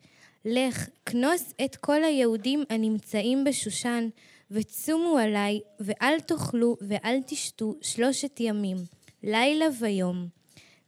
[0.46, 4.10] לך, כנוס את כל היהודים הנמצאים בשושן,
[4.52, 8.78] וצומו עלי, ואל תאכלו ואל תשתו שלושת ימים,
[9.24, 10.28] לילה ויום.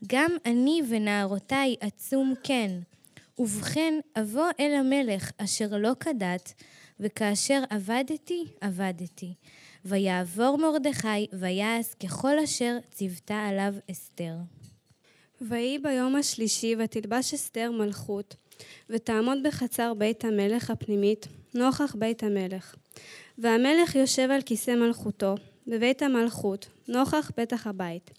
[0.08, 2.72] גם אני ונערותי אצום כן.
[3.39, 6.54] ובכן אבוא אל המלך אשר לא כדת,
[7.00, 9.34] וכאשר עבדתי, עבדתי.
[9.86, 14.36] ויעבור מרדכי, ויעש ככל אשר ציוותה עליו אסתר.
[15.42, 18.36] ויהי ביום השלישי, ותלבש אסתר מלכות,
[18.89, 22.76] ותעמוד בחצר בית המלך הפנימית, נוכח בית המלך.
[23.38, 25.36] והמלך יושב על כיסא מלכותו,
[25.67, 28.12] בבית המלכות, נוכח פתח הבית.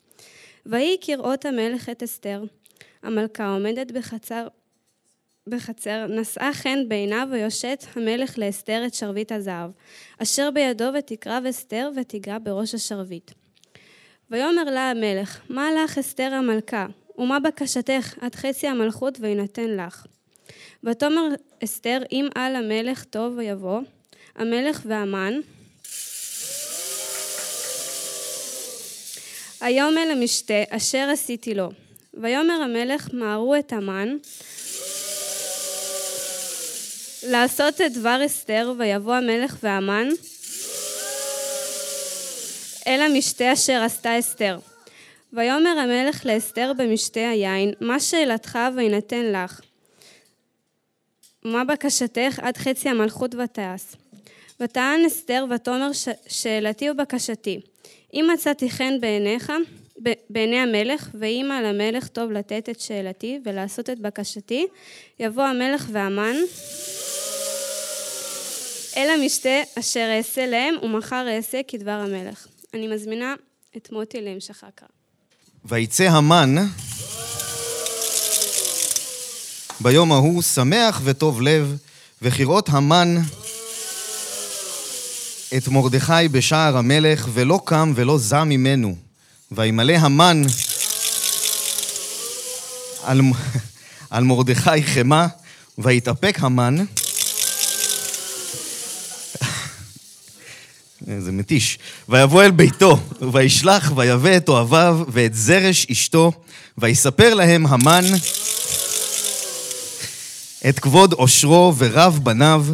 [0.66, 2.44] ויהי כראות המלך את אסתר,
[3.02, 4.46] המלכה עומדת בחצר,
[5.48, 9.70] בחצר, נשאה חן בעיניו ויושט המלך לאסתר את שרביט הזהב,
[10.18, 13.30] אשר בידו ותקרב אסתר ותיגע בראש השרביט.
[14.30, 16.87] ויאמר לה המלך, מה לך אסתר המלכה,
[17.18, 20.07] ומה בקשתך עד חצי המלכות ויינתן לך.
[20.85, 21.29] ותאמר
[21.64, 23.81] אסתר, אם על המלך טוב ויבוא,
[24.37, 25.40] המלך והמן,
[29.61, 31.71] היום אל המשתה אשר עשיתי לו.
[32.14, 34.17] ויאמר המלך מהרו את המן
[37.23, 40.09] לעשות את דבר אסתר ויבוא המלך והמן
[42.87, 44.59] אל המשתה אשר עשתה אסתר.
[45.33, 49.61] ויאמר המלך לאסתר במשתה היין מה שאלתך ויינתן לך
[51.44, 53.83] ומה בקשתך עד חצי המלכות ותעש.
[54.61, 55.90] וטען אסתר ותאמר
[56.28, 57.61] שאלתי ובקשתי
[58.14, 59.52] אם מצאתי חן בעיניך,
[60.30, 64.66] בעיני המלך, ואם על המלך טוב לתת את שאלתי ולעשות את בקשתי,
[65.20, 66.37] יבוא המלך והמן
[68.96, 72.46] אל המשתה אשר אעשה להם, ומחר אעשה כדבר המלך.
[72.74, 73.35] אני מזמינה
[73.76, 74.90] את מוטי להמשך ההקראה.
[75.64, 76.54] ויצא המן
[79.81, 81.77] ביום ההוא שמח וטוב לב,
[82.23, 83.17] וכראות המן
[85.57, 88.97] את מרדכי בשער המלך, ולא קם ולא זע ממנו.
[89.53, 90.43] וימלא המן
[93.03, 93.21] על,
[94.11, 95.27] על מרדכי חמה,
[95.79, 96.77] ויתאפק המן.
[101.25, 101.79] זה מתיש.
[102.09, 102.99] ויבוא אל ביתו,
[103.33, 106.33] וישלח ויבא את אוהביו ואת זרש אשתו,
[106.79, 108.05] ויספר להם המן
[110.68, 112.66] את כבוד עושרו ורב בניו,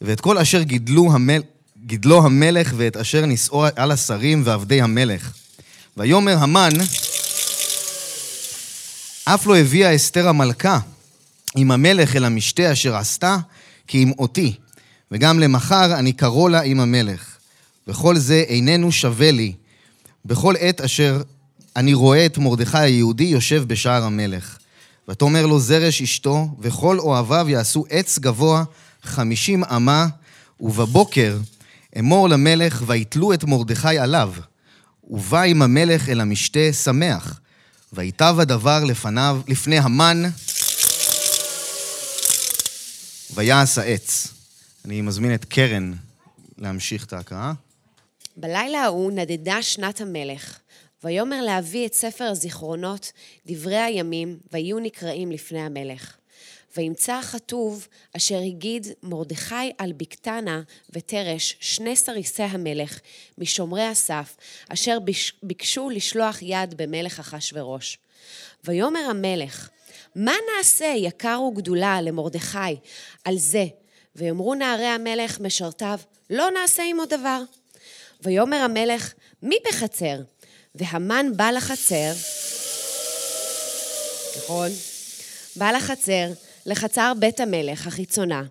[0.00, 1.42] ואת כל אשר גידלו המל...
[1.86, 5.32] גידלו המלך ואת אשר נישאו על השרים ועבדי המלך.
[5.96, 6.70] ויאמר המן,
[9.24, 10.78] אף לא הביאה אסתר המלכה
[11.56, 13.36] עם המלך אל המשתה אשר עשתה,
[13.86, 14.54] כי עם אותי,
[15.10, 17.36] וגם למחר אני קרוא לה עם המלך.
[17.88, 19.52] וכל זה איננו שווה לי,
[20.24, 21.22] בכל עת אשר
[21.76, 24.58] אני רואה את מרדכי היהודי יושב בשער המלך.
[25.08, 28.64] ותאמר לו זרש אשתו, וכל אוהביו יעשו עץ גבוה
[29.02, 30.06] חמישים אמה,
[30.60, 31.38] ובבוקר
[31.98, 34.32] אמור למלך, ויתלו את מרדכי עליו.
[35.10, 37.40] ובא עם המלך אל המשתה שמח,
[37.92, 40.22] ויטב הדבר לפניו, לפני המן,
[43.34, 44.28] ויעש העץ.
[44.84, 45.92] אני מזמין את קרן
[46.58, 47.52] להמשיך את ההקראה.
[48.36, 50.58] בלילה ההוא נדדה שנת המלך,
[51.04, 53.12] ויאמר להביא את ספר הזיכרונות,
[53.46, 56.16] דברי הימים, ויהיו נקראים לפני המלך.
[56.76, 63.00] וימצא הכתוב אשר הגיד מרדכי על בקתנה ותרש שני סריסי המלך
[63.38, 64.36] משומרי הסף
[64.68, 64.98] אשר
[65.42, 67.98] ביקשו לשלוח יד במלך אחשורוש.
[68.64, 69.70] ויאמר המלך
[70.14, 72.76] מה נעשה יקר וגדולה למרדכי
[73.24, 73.64] על זה
[74.16, 75.98] ויאמרו נערי המלך משרתיו
[76.30, 77.42] לא נעשה עמו דבר.
[78.22, 80.16] ויאמר המלך מי בחצר
[80.74, 82.12] והמן בא לחצר,
[84.36, 84.70] נכון?
[85.56, 86.26] בא לחצר,
[86.66, 88.42] לחצר בית המלך החיצונה,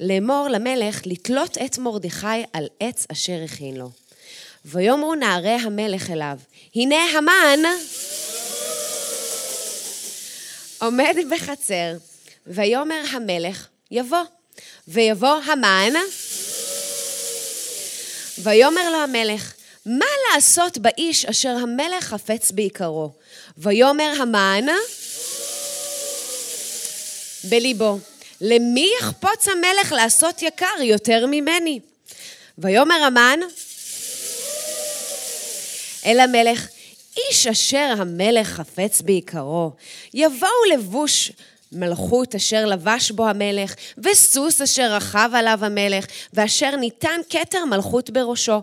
[0.00, 3.90] לאמור למלך לתלות את מרדכי על עץ אשר הכין לו.
[4.64, 6.38] ויאמרו נערי המלך אליו,
[6.74, 7.60] הנה המן
[10.78, 11.96] עומד בחצר,
[12.46, 14.24] ויאמר המלך, יבוא.
[14.88, 15.92] ויבוא המן,
[18.38, 19.52] ויאמר לו המלך,
[19.88, 23.10] מה לעשות באיש אשר המלך חפץ ביקרו?
[23.58, 24.66] ויאמר המן
[27.44, 27.98] בליבו,
[28.40, 31.80] למי יחפוץ המלך לעשות יקר יותר ממני?
[32.58, 33.40] ויאמר המן
[36.06, 36.68] אל המלך,
[37.16, 39.72] איש אשר המלך חפץ ביקרו,
[40.14, 41.32] יבואו לבוש
[41.72, 48.62] מלכות אשר לבש בו המלך, וסוס אשר רכב עליו המלך, ואשר ניתן כתר מלכות בראשו.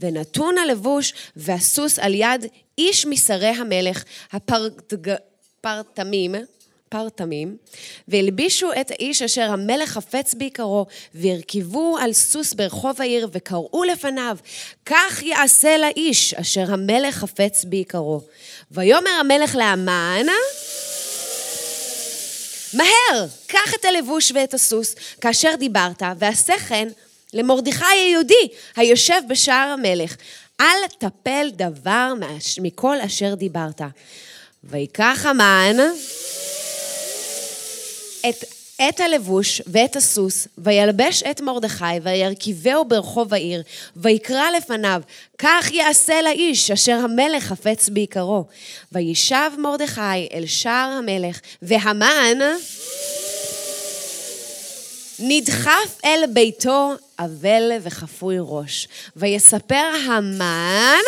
[0.00, 2.46] ונתון הלבוש והסוס על יד
[2.78, 6.34] איש משרי המלך, הפרטמים,
[6.88, 7.56] פרטמים,
[8.08, 14.36] והלבישו את האיש אשר המלך חפץ ביקרו, והרכיבו על סוס ברחוב העיר, וקראו לפניו,
[14.86, 18.20] כך יעשה לאיש אשר המלך חפץ ביקרו.
[18.70, 20.26] ויאמר המלך לאמן,
[22.72, 26.88] מהר, קח את הלבוש ואת הסוס, כאשר דיברת, ועשה כן
[27.32, 30.16] למרדכי היהודי, היושב בשער המלך.
[30.60, 32.12] אל תפל דבר
[32.60, 33.80] מכל אשר דיברת.
[34.64, 35.76] ויקח המן
[38.28, 38.44] את,
[38.88, 43.62] את הלבוש ואת הסוס, וילבש את מרדכי, וירכיבהו ברחוב העיר,
[43.96, 45.00] ויקרא לפניו,
[45.38, 48.44] כך יעשה לאיש אשר המלך חפץ ביקרו.
[48.92, 52.38] וישב מרדכי אל שער המלך, והמן
[55.18, 58.88] נדחף אל ביתו אבל וחפוי ראש.
[59.16, 61.02] ויספר המן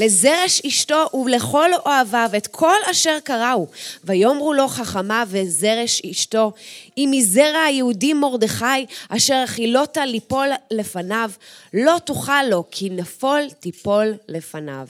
[0.00, 3.66] לזרש אשתו ולכל אוהביו את כל אשר קראו.
[4.04, 6.52] ויאמרו לו חכמה וזרש אשתו,
[6.98, 11.30] אם מזרע היהודי מרדכי, אשר הכילותה ליפול לפניו,
[11.74, 14.86] לא תוכל לו, כי נפול תיפול לפניו.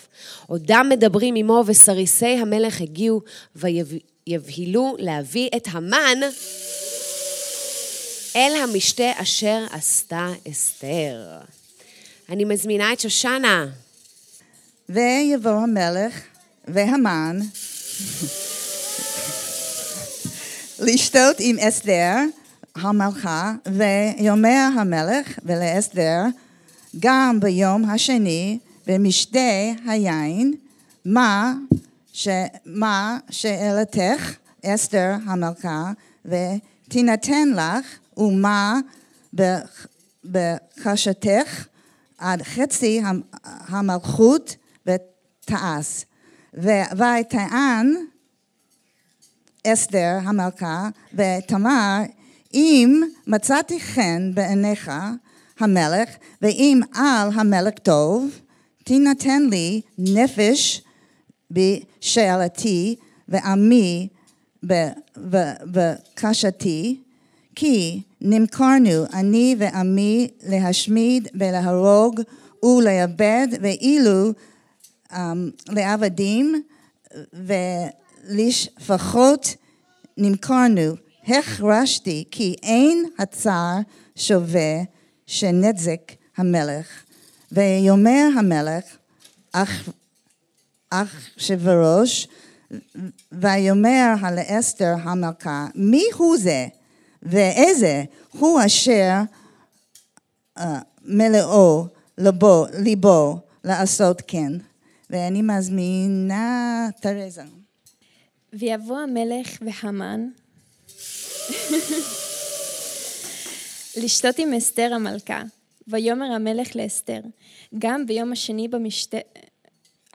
[0.46, 3.20] עודם מדברים עמו, וסריסי המלך הגיעו,
[3.56, 6.20] ויבהילו להביא את המן
[8.36, 11.38] אל המשתה אשר עשתה אסתר.
[12.28, 13.66] אני מזמינה את שושנה.
[14.90, 16.20] ויבוא המלך
[16.68, 17.38] והמן
[20.78, 22.16] לשתות עם אסתר
[22.74, 26.22] המלכה, ויאמר המלך ולאסתר,
[27.00, 29.38] גם ביום השני במשתה
[29.86, 30.54] היין,
[31.04, 31.54] מה,
[32.12, 32.28] ש,
[32.66, 35.92] מה שאלתך אסתר המלכה,
[36.24, 38.80] ותינתן לך, ומה
[40.24, 41.66] בקשתך
[42.18, 43.02] עד חצי
[43.68, 44.56] המלכות
[45.50, 46.04] ותעש.
[46.96, 47.94] ויטען
[49.66, 51.98] אסתר המלכה ותמר,
[52.54, 54.90] אם מצאתי חן בעיניך
[55.58, 56.08] המלך,
[56.42, 58.30] ואם על המלך טוב,
[58.84, 60.82] תינתן לי נפש
[61.50, 62.96] בשאלתי
[63.28, 64.08] ועמי
[65.72, 67.00] בקשתי,
[67.54, 72.20] כי נמכרנו אני ועמי להשמיד ולהרוג
[72.62, 74.32] ולאבד, ואילו
[75.68, 76.62] לעבדים
[78.28, 79.54] ולשפחות
[80.16, 80.94] נמכרנו.
[81.28, 83.78] החרשתי כי אין הצער
[84.16, 84.82] שווה
[85.26, 86.86] שנזק המלך.
[87.52, 88.84] ויאמר המלך,
[91.36, 92.28] שבראש,
[93.32, 96.66] ויאמר לאסתר המלכה, מי הוא זה?
[97.22, 99.20] ואיזה הוא אשר
[100.58, 100.62] uh,
[101.04, 101.86] מלאו
[102.18, 104.52] לבו, ליבו לעשות כן.
[105.10, 107.42] ואני מזמינה תרזה.
[108.52, 110.28] ויבוא המלך והמן
[113.96, 115.42] לשתות עם אסתר המלכה.
[115.88, 117.20] ויאמר המלך לאסתר,
[117.78, 119.16] גם ביום השני במשתה...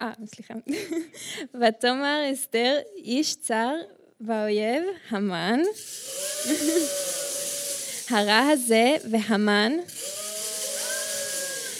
[0.01, 0.53] אה, סליחה.
[1.61, 3.73] ותאמר אסתר, איש צר
[4.21, 5.59] והאויב, המן,
[8.09, 9.71] הרע הזה והמן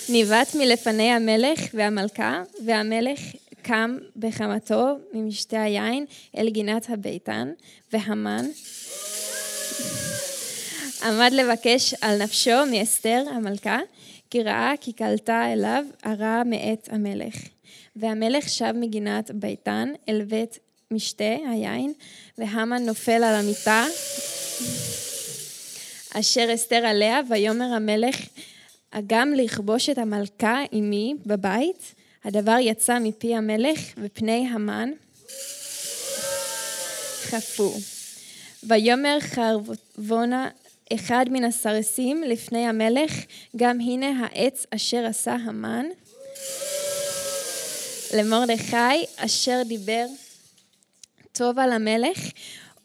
[0.10, 3.20] ניווט מלפני המלך והמלכה, והמלך
[3.62, 6.06] קם בחמתו ממשתה היין
[6.38, 7.52] אל גינת הביתן,
[7.94, 8.46] והמן
[11.04, 13.80] עמד לבקש על נפשו מאסתר המלכה,
[14.30, 17.36] כי ראה כי קלטה אליו הרע מאת המלך.
[17.96, 20.60] והמלך שב מגינת ביתן אל בית
[20.92, 21.94] משתה היין,
[22.38, 23.86] והמן נופל על המיטה
[26.20, 28.16] אשר אסתר עליה, ויאמר המלך,
[28.98, 31.94] אגם לכבוש את המלכה עמי בבית,
[32.24, 34.90] הדבר יצא מפי המלך, ופני המן
[37.24, 37.74] חפו.
[38.64, 40.50] ויאמר חרבונה
[40.94, 43.12] אחד מן הסרסים לפני המלך,
[43.56, 45.86] גם הנה העץ אשר עשה המן
[48.14, 50.06] למרדכי, אשר דיבר
[51.32, 52.20] טוב על המלך,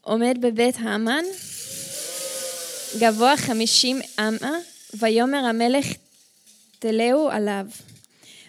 [0.01, 1.25] עומד בבית האמן,
[2.99, 4.59] גבוה חמישים אמה,
[4.95, 5.87] ויאמר המלך
[6.79, 7.67] תלהו עליו,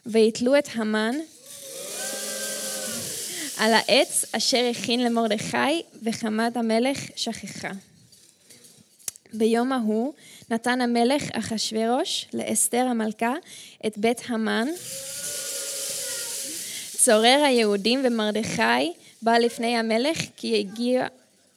[0.05, 1.15] ויתלו את המן
[3.57, 7.71] על העץ אשר הכין למרדכי, וחמת המלך שכחה.
[9.33, 10.13] ביום ההוא
[10.49, 13.33] נתן המלך אחשורוש לאסתר המלכה
[13.87, 14.67] את בית המן.
[16.97, 21.07] צורר היהודים ומרדכי בא לפני המלך כי הגיע,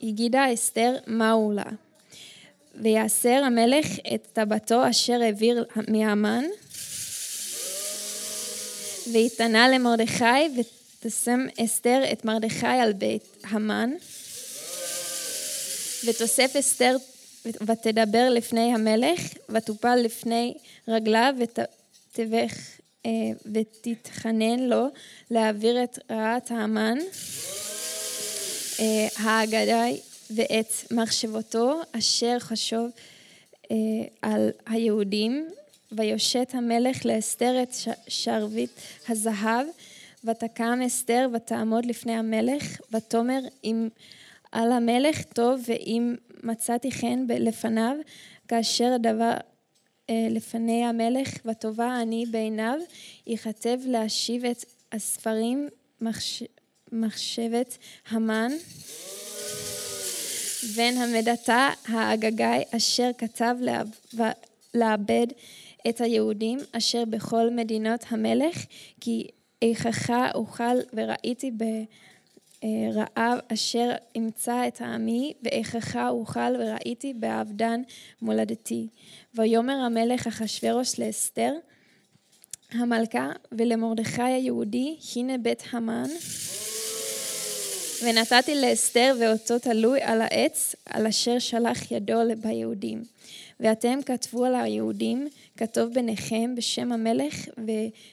[0.03, 1.84] הגידה אסתר מהו לה.
[2.83, 6.45] ויאסר המלך את טבתו אשר העביר מהמן,
[9.13, 10.25] ויתנה למרדכי
[11.05, 13.91] ותשם אסתר את מרדכי על בית המן,
[16.05, 16.97] ותוסף אסתר
[17.67, 20.55] ותדבר לפני המלך, ותופל לפני
[20.89, 22.55] רגליו, ותבך
[23.53, 24.87] ותתחנן לו
[25.31, 26.99] להעביר את רעת האמן,
[29.17, 30.01] האגדי
[30.35, 32.91] ואת מחשבותו אשר חשוב
[34.23, 35.49] על היהודים,
[35.93, 37.75] ויושט המלך לאסתר את
[38.09, 38.71] שרביט
[39.09, 39.67] הזהב,
[40.25, 43.89] ותקם אסתר ותעמוד לפני המלך, ותאמר אם
[44.53, 47.97] על המלך טוב ואם מצאתי חן לפניו,
[48.49, 49.33] כאשר הדבר
[50.11, 52.79] לפני המלך וטובה אני בעיניו,
[53.27, 55.69] ייכתב להשיב את הספרים
[56.01, 56.43] מחש...
[56.93, 57.79] מחשבת
[58.09, 58.53] המן,
[60.77, 63.57] בן המדתה האגגי אשר כתב
[64.75, 65.27] לאבד
[65.89, 68.67] את היהודים אשר בכל מדינות המלך,
[69.01, 69.29] כי
[69.63, 71.51] איכך אוכל וראיתי
[72.63, 77.83] ברעב אשר אמצא את העמי, ואיכך אוכל וראיתי באבדן
[78.23, 78.89] מולדתי.
[79.35, 81.53] ויאמר המלך אחשורוש לאסתר
[82.71, 86.09] המלכה ולמרדכי היהודי, הנה בית המן.
[88.03, 93.03] ונתתי לאסתר ואותו תלוי על העץ, על אשר שלח ידו ביהודים.
[93.61, 97.35] ואתם כתבו על היהודים, כתוב ביניכם בשם המלך,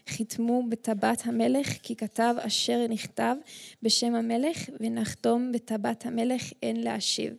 [0.08, 3.36] וחיתמו בטבעת המלך, כי כתב אשר נכתב
[3.84, 7.34] בשם המלך, ונחתום בטבעת המלך אין להשיב.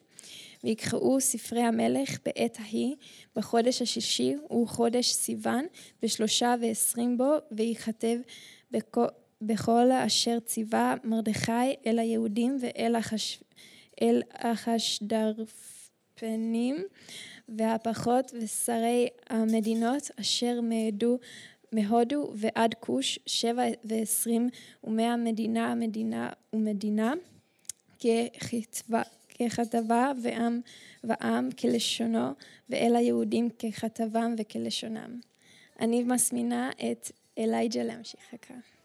[0.65, 2.95] ויקראו ספרי המלך בעת ההיא,
[3.37, 5.65] בחודש השישי, הוא חודש סיוון,
[6.03, 8.17] בשלושה ועשרים בו, וייכתב
[9.47, 13.43] בכל אשר ציווה מרדכי אל היהודים ואל החש...
[14.35, 15.57] החשדרפנים
[17.49, 21.19] והפחות ושרי המדינות אשר מעדו
[21.73, 24.49] מהודו ועד כוש, שבע ועשרים
[24.85, 27.13] ומאה מדינה, מדינה ומדינה,
[27.99, 29.03] ככתבה,
[29.39, 30.61] ככתבה ועם
[31.05, 32.29] ועם כלשונו,
[32.71, 35.21] ואל היהודים ככתבם וכלשונם.
[35.81, 38.82] אני מזמינה את אלייג'ה להמשיך הקרא.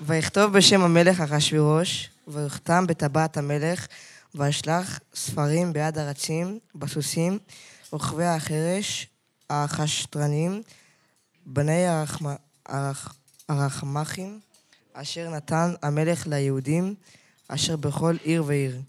[0.00, 3.86] ויכתוב, בשם המלך אחשוורוש, ויחתם בטבעת המלך,
[4.34, 7.38] וישלח ספרים ביד הרצים, בסוסים,
[7.92, 9.06] רוכבי החרש,
[9.50, 10.62] החשטרנים,
[11.46, 12.26] בני הרחמ...
[12.66, 13.14] הרח...
[13.48, 14.40] הרחמכים,
[14.92, 16.94] אשר נתן המלך ליהודים,
[17.48, 18.80] אשר בכל עיר ועיר,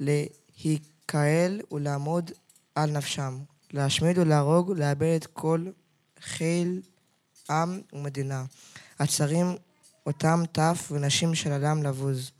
[0.00, 2.30] להיקהל ולעמוד
[2.74, 3.38] על נפשם,
[3.72, 5.66] להשמיד ולהרוג, לאבד את כל
[6.20, 6.80] חיל
[7.50, 8.44] עם ומדינה.
[9.00, 9.56] הצרים
[10.06, 12.30] אותם טף ונשים של אדם לבוז.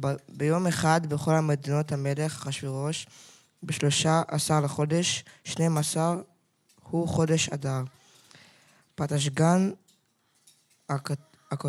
[0.00, 3.06] ב- ביום אחד בכל המדינות המלך אחשוורוש,
[3.62, 6.20] בשלושה עשר לחודש, שנים עשר
[6.90, 7.82] הוא חודש אדר.
[8.94, 9.70] פתשגן
[10.92, 10.94] הכ-
[11.52, 11.66] הכ-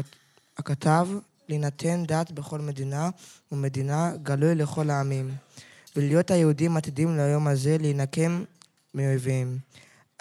[0.58, 1.08] הכתב
[1.50, 3.10] להינתן דת בכל מדינה
[3.52, 5.36] ומדינה גלוי לכל העמים,
[5.96, 8.44] ולהיות היהודים עתידים ליום הזה להינקם
[8.94, 9.58] מאויביהם.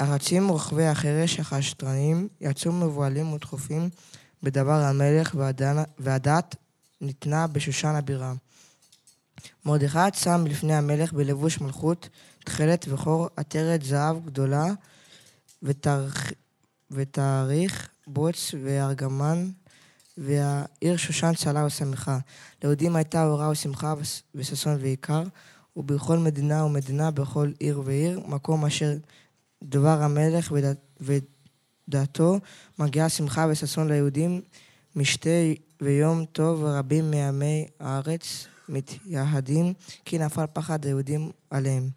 [0.03, 3.89] הרצים רוכבי החרש החשטרנים יצאו מבוהלים ודחופים
[4.43, 5.35] בדבר המלך
[5.99, 6.57] והדת
[7.01, 8.33] ניתנה בשושן הבירה.
[9.65, 12.09] מרדכי צם לפני המלך בלבוש מלכות,
[12.45, 14.67] תכלת וחור עטרת זהב גדולה,
[16.91, 19.51] ותאריך בוץ וארגמן,
[20.19, 22.19] והעיר שושן צלה ושמחה.
[22.63, 23.95] ליהודים הייתה אורה ושמחה
[24.35, 25.23] וששון ועיקר,
[25.77, 28.93] ובכל מדינה ומדינה, בכל עיר ועיר, מקום אשר
[29.63, 30.79] דבר המלך ודעת,
[31.89, 32.39] ודעתו,
[32.79, 34.41] מגיעה שמחה וששון ליהודים,
[34.97, 35.31] משתה
[35.81, 39.73] ויום טוב ורבים מעמי הארץ מתייהדים,
[40.05, 41.89] כי נפל פחד היהודים עליהם.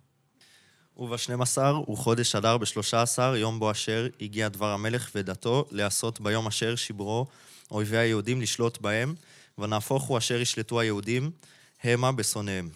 [0.97, 6.21] ובשנים עשר הוא חודש אדר בשלושה עשר, יום בו אשר הגיע דבר המלך ודתו, לעשות
[6.21, 7.27] ביום אשר שיברו
[7.71, 9.15] אויבי היהודים לשלוט בהם,
[9.57, 11.31] ונהפוך הוא אשר ישלטו היהודים
[11.83, 12.69] המה בשונאיהם.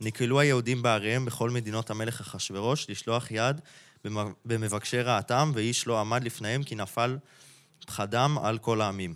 [0.00, 3.60] נקהלו היהודים בעריהם בכל מדינות המלך אחשורוש לשלוח יד
[4.44, 7.18] במבקשי רעתם, ואיש לא עמד לפניהם כי נפל
[7.86, 9.14] פחדם על כל העמים.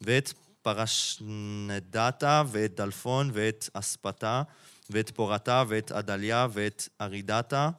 [0.00, 0.32] ואת
[0.62, 4.42] פרשנדתה ואת דלפון ואת אספתה
[4.90, 7.70] ואת פורתה ואת עדליה ואת ארידתה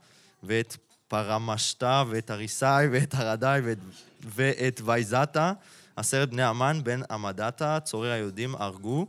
[0.44, 0.78] ואת
[1.08, 3.78] פרמשתה ואת אריסאי ואת הרדאי ואת,
[4.24, 5.54] ואת וייזתה
[5.96, 9.08] עשרת בני המן בן עמדתה צורר היהודים הרגו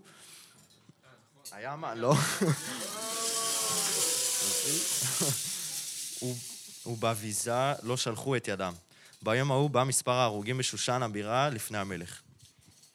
[1.52, 1.94] היה מה?
[1.94, 2.14] לא.
[6.86, 8.72] ובביזה לא שלחו את ידם.
[9.22, 12.20] ביום ההוא בא מספר ההרוגים בשושן הבירה לפני המלך.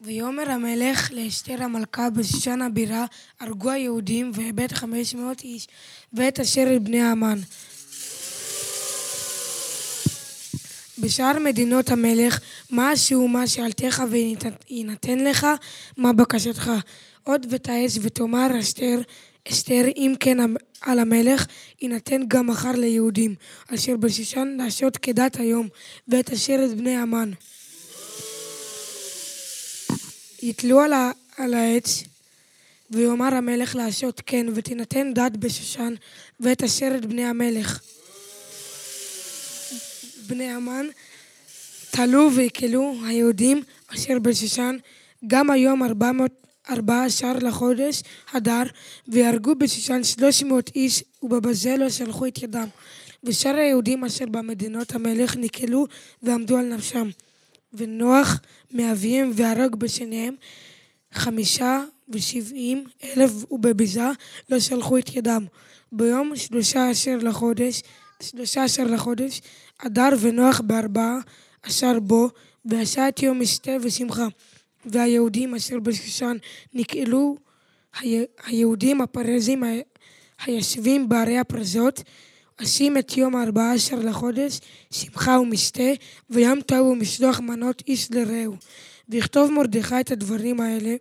[0.02, 3.06] ויאמר המלך לאסתר המלכה בשושן הבירה,
[3.40, 5.68] הרגו היהודים והבאת חמש מאות איש,
[6.14, 7.40] ואת אשר את בני המן.
[10.98, 12.40] בשאר מדינות המלך,
[12.70, 15.48] מה שהוא מה שאלתך ויינתן לך,
[15.98, 16.72] מה בקשתך.
[17.24, 19.00] עוד ותעש ותאמר אסתר,
[19.52, 20.38] אסתר אם כן
[20.82, 21.46] על המלך,
[21.82, 23.36] יינתן גם מחר ליהודים,
[23.74, 25.68] אשר בשושן לעשות כדת היום,
[26.08, 27.32] ואת אשר את בני המן.
[30.42, 32.04] יתלו על, ה, על העץ,
[32.92, 35.94] ויאמר המלך לעשות כן, ותינתן דת בשושן,
[36.40, 37.80] ואת אשר את בני המלך.
[40.28, 40.86] בני המן
[41.92, 44.78] תלו ויקלו היהודים אשר בשושן,
[45.28, 48.04] גם היום ארבע מאות ארבע עשר לחודש
[48.34, 48.64] הדר,
[49.08, 49.54] והרגו
[50.04, 52.68] שלוש מאות איש, ובבזה לא שלחו את ידם.
[53.24, 55.86] ושאר היהודים אשר במדינות המלך נקהלו
[56.24, 57.10] ועמדו על נפשם.
[57.74, 58.40] ונוח
[58.72, 60.36] מאביהם והרג בשניהם
[61.14, 64.10] חמישה ושבעים אלף ובביזה
[64.50, 65.46] לא שלחו את ידם.
[65.92, 67.84] ביום שלושה עשר לחודש,
[68.24, 69.42] שלושה עשר לחודש,
[69.78, 71.18] אדר ונוח בארבעה
[71.64, 72.30] עשר בו,
[72.66, 74.28] ועשה את יום משתה ושמחה.
[74.86, 76.38] והיהודים אשר בשושן
[76.74, 77.38] נקהלו,
[78.46, 79.64] היהודים הפרזים
[80.46, 82.04] היושבים בערי הפרזות,
[82.58, 84.60] עשים את יום הארבעה עשר לחודש,
[84.92, 85.92] שמחה ומשתה,
[86.30, 88.56] ויום טוב ומשלוח מנות איש לרעהו.
[89.10, 90.96] ויכתוב מרדכי את הדברים האלה,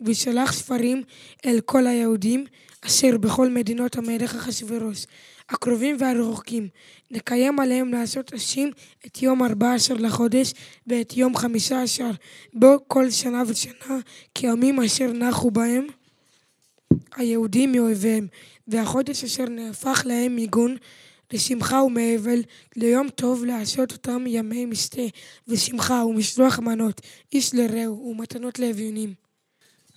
[0.00, 1.02] וישלח ספרים
[1.46, 2.44] אל כל היהודים,
[2.86, 5.06] אשר בכל מדינות המלך אחשורוש,
[5.50, 6.68] הקרובים והרחוקים.
[7.10, 8.70] נקיים עליהם לעשות אשים
[9.06, 10.52] את יום ארבע עשר לחודש
[10.86, 12.10] ואת יום חמישה עשר
[12.54, 13.98] בו כל שנה ושנה,
[14.34, 15.86] כי ימים אשר נחו בהם
[17.16, 18.26] היהודים מאויביהם,
[18.68, 20.76] והחודש אשר נהפך להם מיגון
[21.32, 22.42] לשמחה ומאבל,
[22.76, 25.02] ליום טוב לעשות אותם ימי משתה
[25.48, 27.00] ושמחה ומשלוח מנות,
[27.32, 29.29] איש לרעהו ומתנות לאביונים.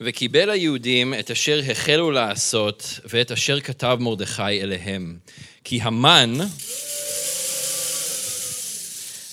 [0.04, 5.18] וקיבל היהודים את אשר החלו לעשות, ואת אשר כתב מרדכי אליהם.
[5.64, 6.38] כי המן,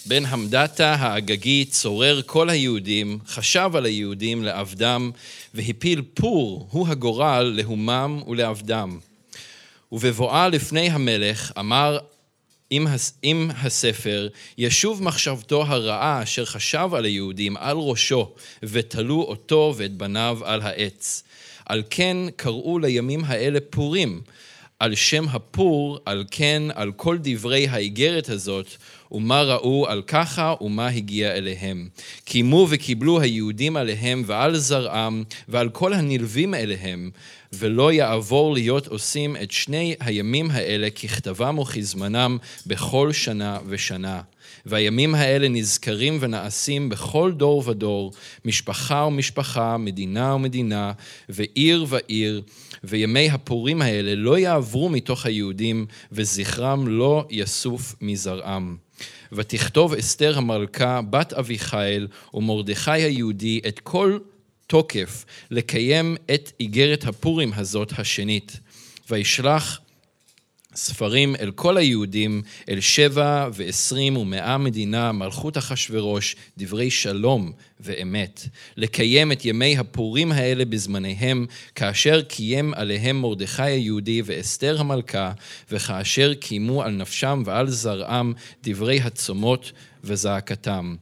[0.06, 5.10] בן המדתה האגגי, צורר כל היהודים, חשב על היהודים לעבדם,
[5.54, 8.98] והפיל פור, הוא הגורל, להומם ולעבדם.
[9.92, 11.98] ובבואה לפני המלך, אמר
[12.70, 12.86] עם,
[13.22, 18.30] עם הספר, ישוב מחשבתו הרעה אשר חשב על היהודים על ראשו,
[18.62, 21.22] ותלו אותו ואת בניו על העץ.
[21.66, 24.20] על כן קראו לימים האלה פורים,
[24.78, 28.66] על שם הפור, על כן, על כל דברי האיגרת הזאת,
[29.12, 31.88] ומה ראו על ככה ומה הגיע אליהם.
[32.24, 37.10] קיימו וקיבלו היהודים עליהם ועל זרעם ועל כל הנלווים אליהם,
[37.52, 44.20] ולא יעבור להיות עושים את שני הימים האלה ככתבם וכזמנם בכל שנה ושנה.
[44.66, 48.12] והימים האלה נזכרים ונעשים בכל דור ודור,
[48.44, 50.92] משפחה ומשפחה, מדינה ומדינה,
[51.28, 52.42] ועיר ועיר,
[52.84, 58.76] וימי הפורים האלה לא יעברו מתוך היהודים, וזכרם לא יסוף מזרעם.
[59.32, 64.18] ותכתוב אסתר המלכה, בת אביחיל, ומרדכי היהודי, את כל
[64.70, 68.60] תוקף לקיים את איגרת הפורים הזאת השנית.
[69.10, 69.80] וישלח
[70.74, 78.42] ספרים אל כל היהודים, אל שבע ועשרים ומאה מדינה, מלכות אחשורוש, דברי שלום ואמת.
[78.76, 85.32] לקיים את ימי הפורים האלה בזמניהם, כאשר קיים עליהם מרדכי היהודי ואסתר המלכה,
[85.70, 89.72] וכאשר קיימו על נפשם ועל זרעם דברי הצומות
[90.04, 90.96] וזעקתם.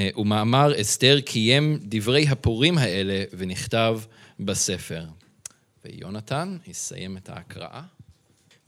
[0.00, 4.00] אה, ומאמר אסתר קיים דברי הפורים האלה ונכתב
[4.40, 5.04] בספר.
[5.84, 7.82] ויונתן יסיים את ההקראה.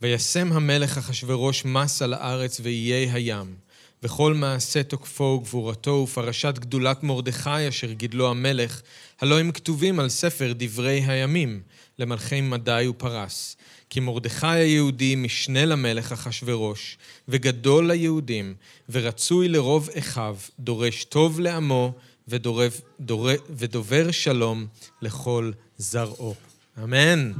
[0.01, 3.55] וישם המלך אחשורוש מס על הארץ ואיי הים,
[4.03, 8.81] וכל מעשה תוקפו וגבורתו ופרשת גדולת מרדכי אשר גידלו המלך,
[9.21, 11.61] הלא הם כתובים על ספר דברי הימים,
[11.99, 13.57] למלכי מדי ופרס.
[13.93, 18.55] כי מרדכי היהודי משנה למלך אחשורוש, וגדול ליהודים,
[18.89, 21.93] ורצוי לרוב אחיו, דורש טוב לעמו,
[22.27, 24.65] ודורב, דור, ודובר שלום
[25.01, 26.35] לכל זרעו.
[26.83, 27.31] אמן.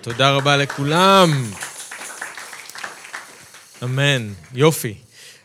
[0.00, 1.50] תודה רבה לכולם.
[3.82, 4.32] אמן.
[4.54, 4.94] יופי.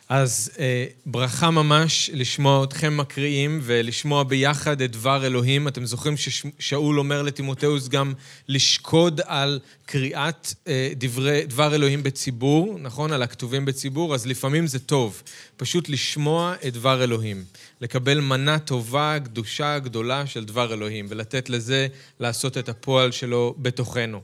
[0.09, 5.67] אז אה, ברכה ממש לשמוע אתכם מקריאים ולשמוע ביחד את דבר אלוהים.
[5.67, 8.13] אתם זוכרים ששאול אומר לטימותאוס גם
[8.47, 13.11] לשקוד על קריאת אה, דברי, דבר אלוהים בציבור, נכון?
[13.11, 15.21] על הכתובים בציבור, אז לפעמים זה טוב.
[15.57, 17.43] פשוט לשמוע את דבר אלוהים.
[17.81, 21.87] לקבל מנה טובה, קדושה, גדולה של דבר אלוהים, ולתת לזה
[22.19, 24.21] לעשות את הפועל שלו בתוכנו.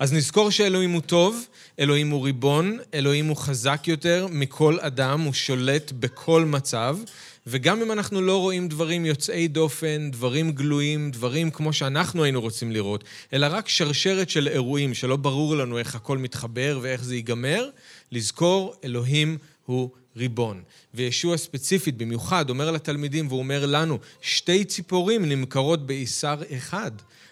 [0.00, 1.46] אז נזכור שאלוהים הוא טוב,
[1.78, 6.98] אלוהים הוא ריבון, אלוהים הוא חזק יותר מכל אדם, הוא שולט בכל מצב,
[7.46, 12.72] וגם אם אנחנו לא רואים דברים יוצאי דופן, דברים גלויים, דברים כמו שאנחנו היינו רוצים
[12.72, 17.68] לראות, אלא רק שרשרת של אירועים שלא ברור לנו איך הכל מתחבר ואיך זה ייגמר,
[18.12, 20.62] לזכור, אלוהים הוא ריבון.
[20.94, 26.90] וישוע ספציפית, במיוחד, אומר לתלמידים והוא אומר לנו, שתי ציפורים נמכרות בעיסר אחד.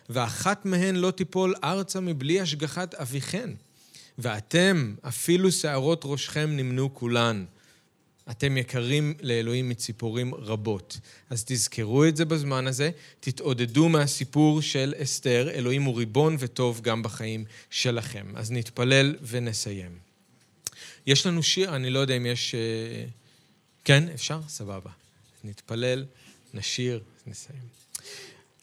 [0.09, 3.51] ואחת מהן לא תיפול ארצה מבלי השגחת אביכן.
[4.19, 7.45] ואתם, אפילו שערות ראשכם נמנו כולן.
[8.31, 10.99] אתם יקרים לאלוהים מציפורים רבות.
[11.31, 12.91] אז תזכרו את זה בזמן הזה,
[13.21, 18.27] תתעודדו מהסיפור של אסתר, אלוהים הוא ריבון וטוב גם בחיים שלכם.
[18.35, 19.99] אז נתפלל ונסיים.
[21.07, 22.55] יש לנו שיר, אני לא יודע אם יש...
[22.55, 23.05] אה,
[23.85, 24.41] כן, אפשר?
[24.49, 24.91] סבבה.
[25.45, 26.05] נתפלל,
[26.55, 27.78] נשיר, נסיים.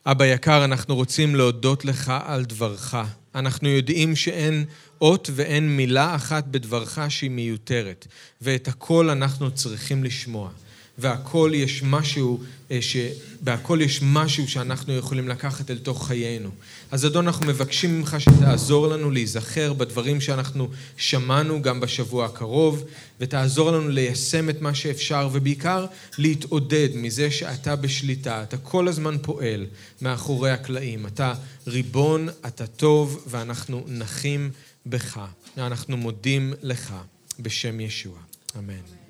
[0.08, 2.98] אבא יקר, אנחנו רוצים להודות לך על דברך.
[3.36, 4.66] אנחנו יודעים שאין
[5.02, 8.08] אות ואין מילה אחת בדברך שהיא מיותרת,
[8.42, 10.50] ואת הכל אנחנו צריכים לשמוע.
[10.98, 12.40] והכל יש משהו,
[12.72, 12.98] אה, ש...
[13.42, 16.50] בהכל יש משהו שאנחנו יכולים לקחת אל תוך חיינו.
[16.92, 22.84] אז אדון, אנחנו מבקשים ממך שתעזור לנו להיזכר בדברים שאנחנו שמענו גם בשבוע הקרוב,
[23.20, 25.86] ותעזור לנו ליישם את מה שאפשר, ובעיקר
[26.18, 29.66] להתעודד מזה שאתה בשליטה, אתה כל הזמן פועל
[30.02, 31.08] מאחורי הקלעים.
[31.08, 31.34] אתה
[31.68, 34.52] ריבון, אתה טוב, ואנחנו נחים
[34.86, 35.20] בך.
[35.58, 36.94] אנחנו מודים לך
[37.40, 38.18] בשם ישוע.
[38.58, 39.05] אמן.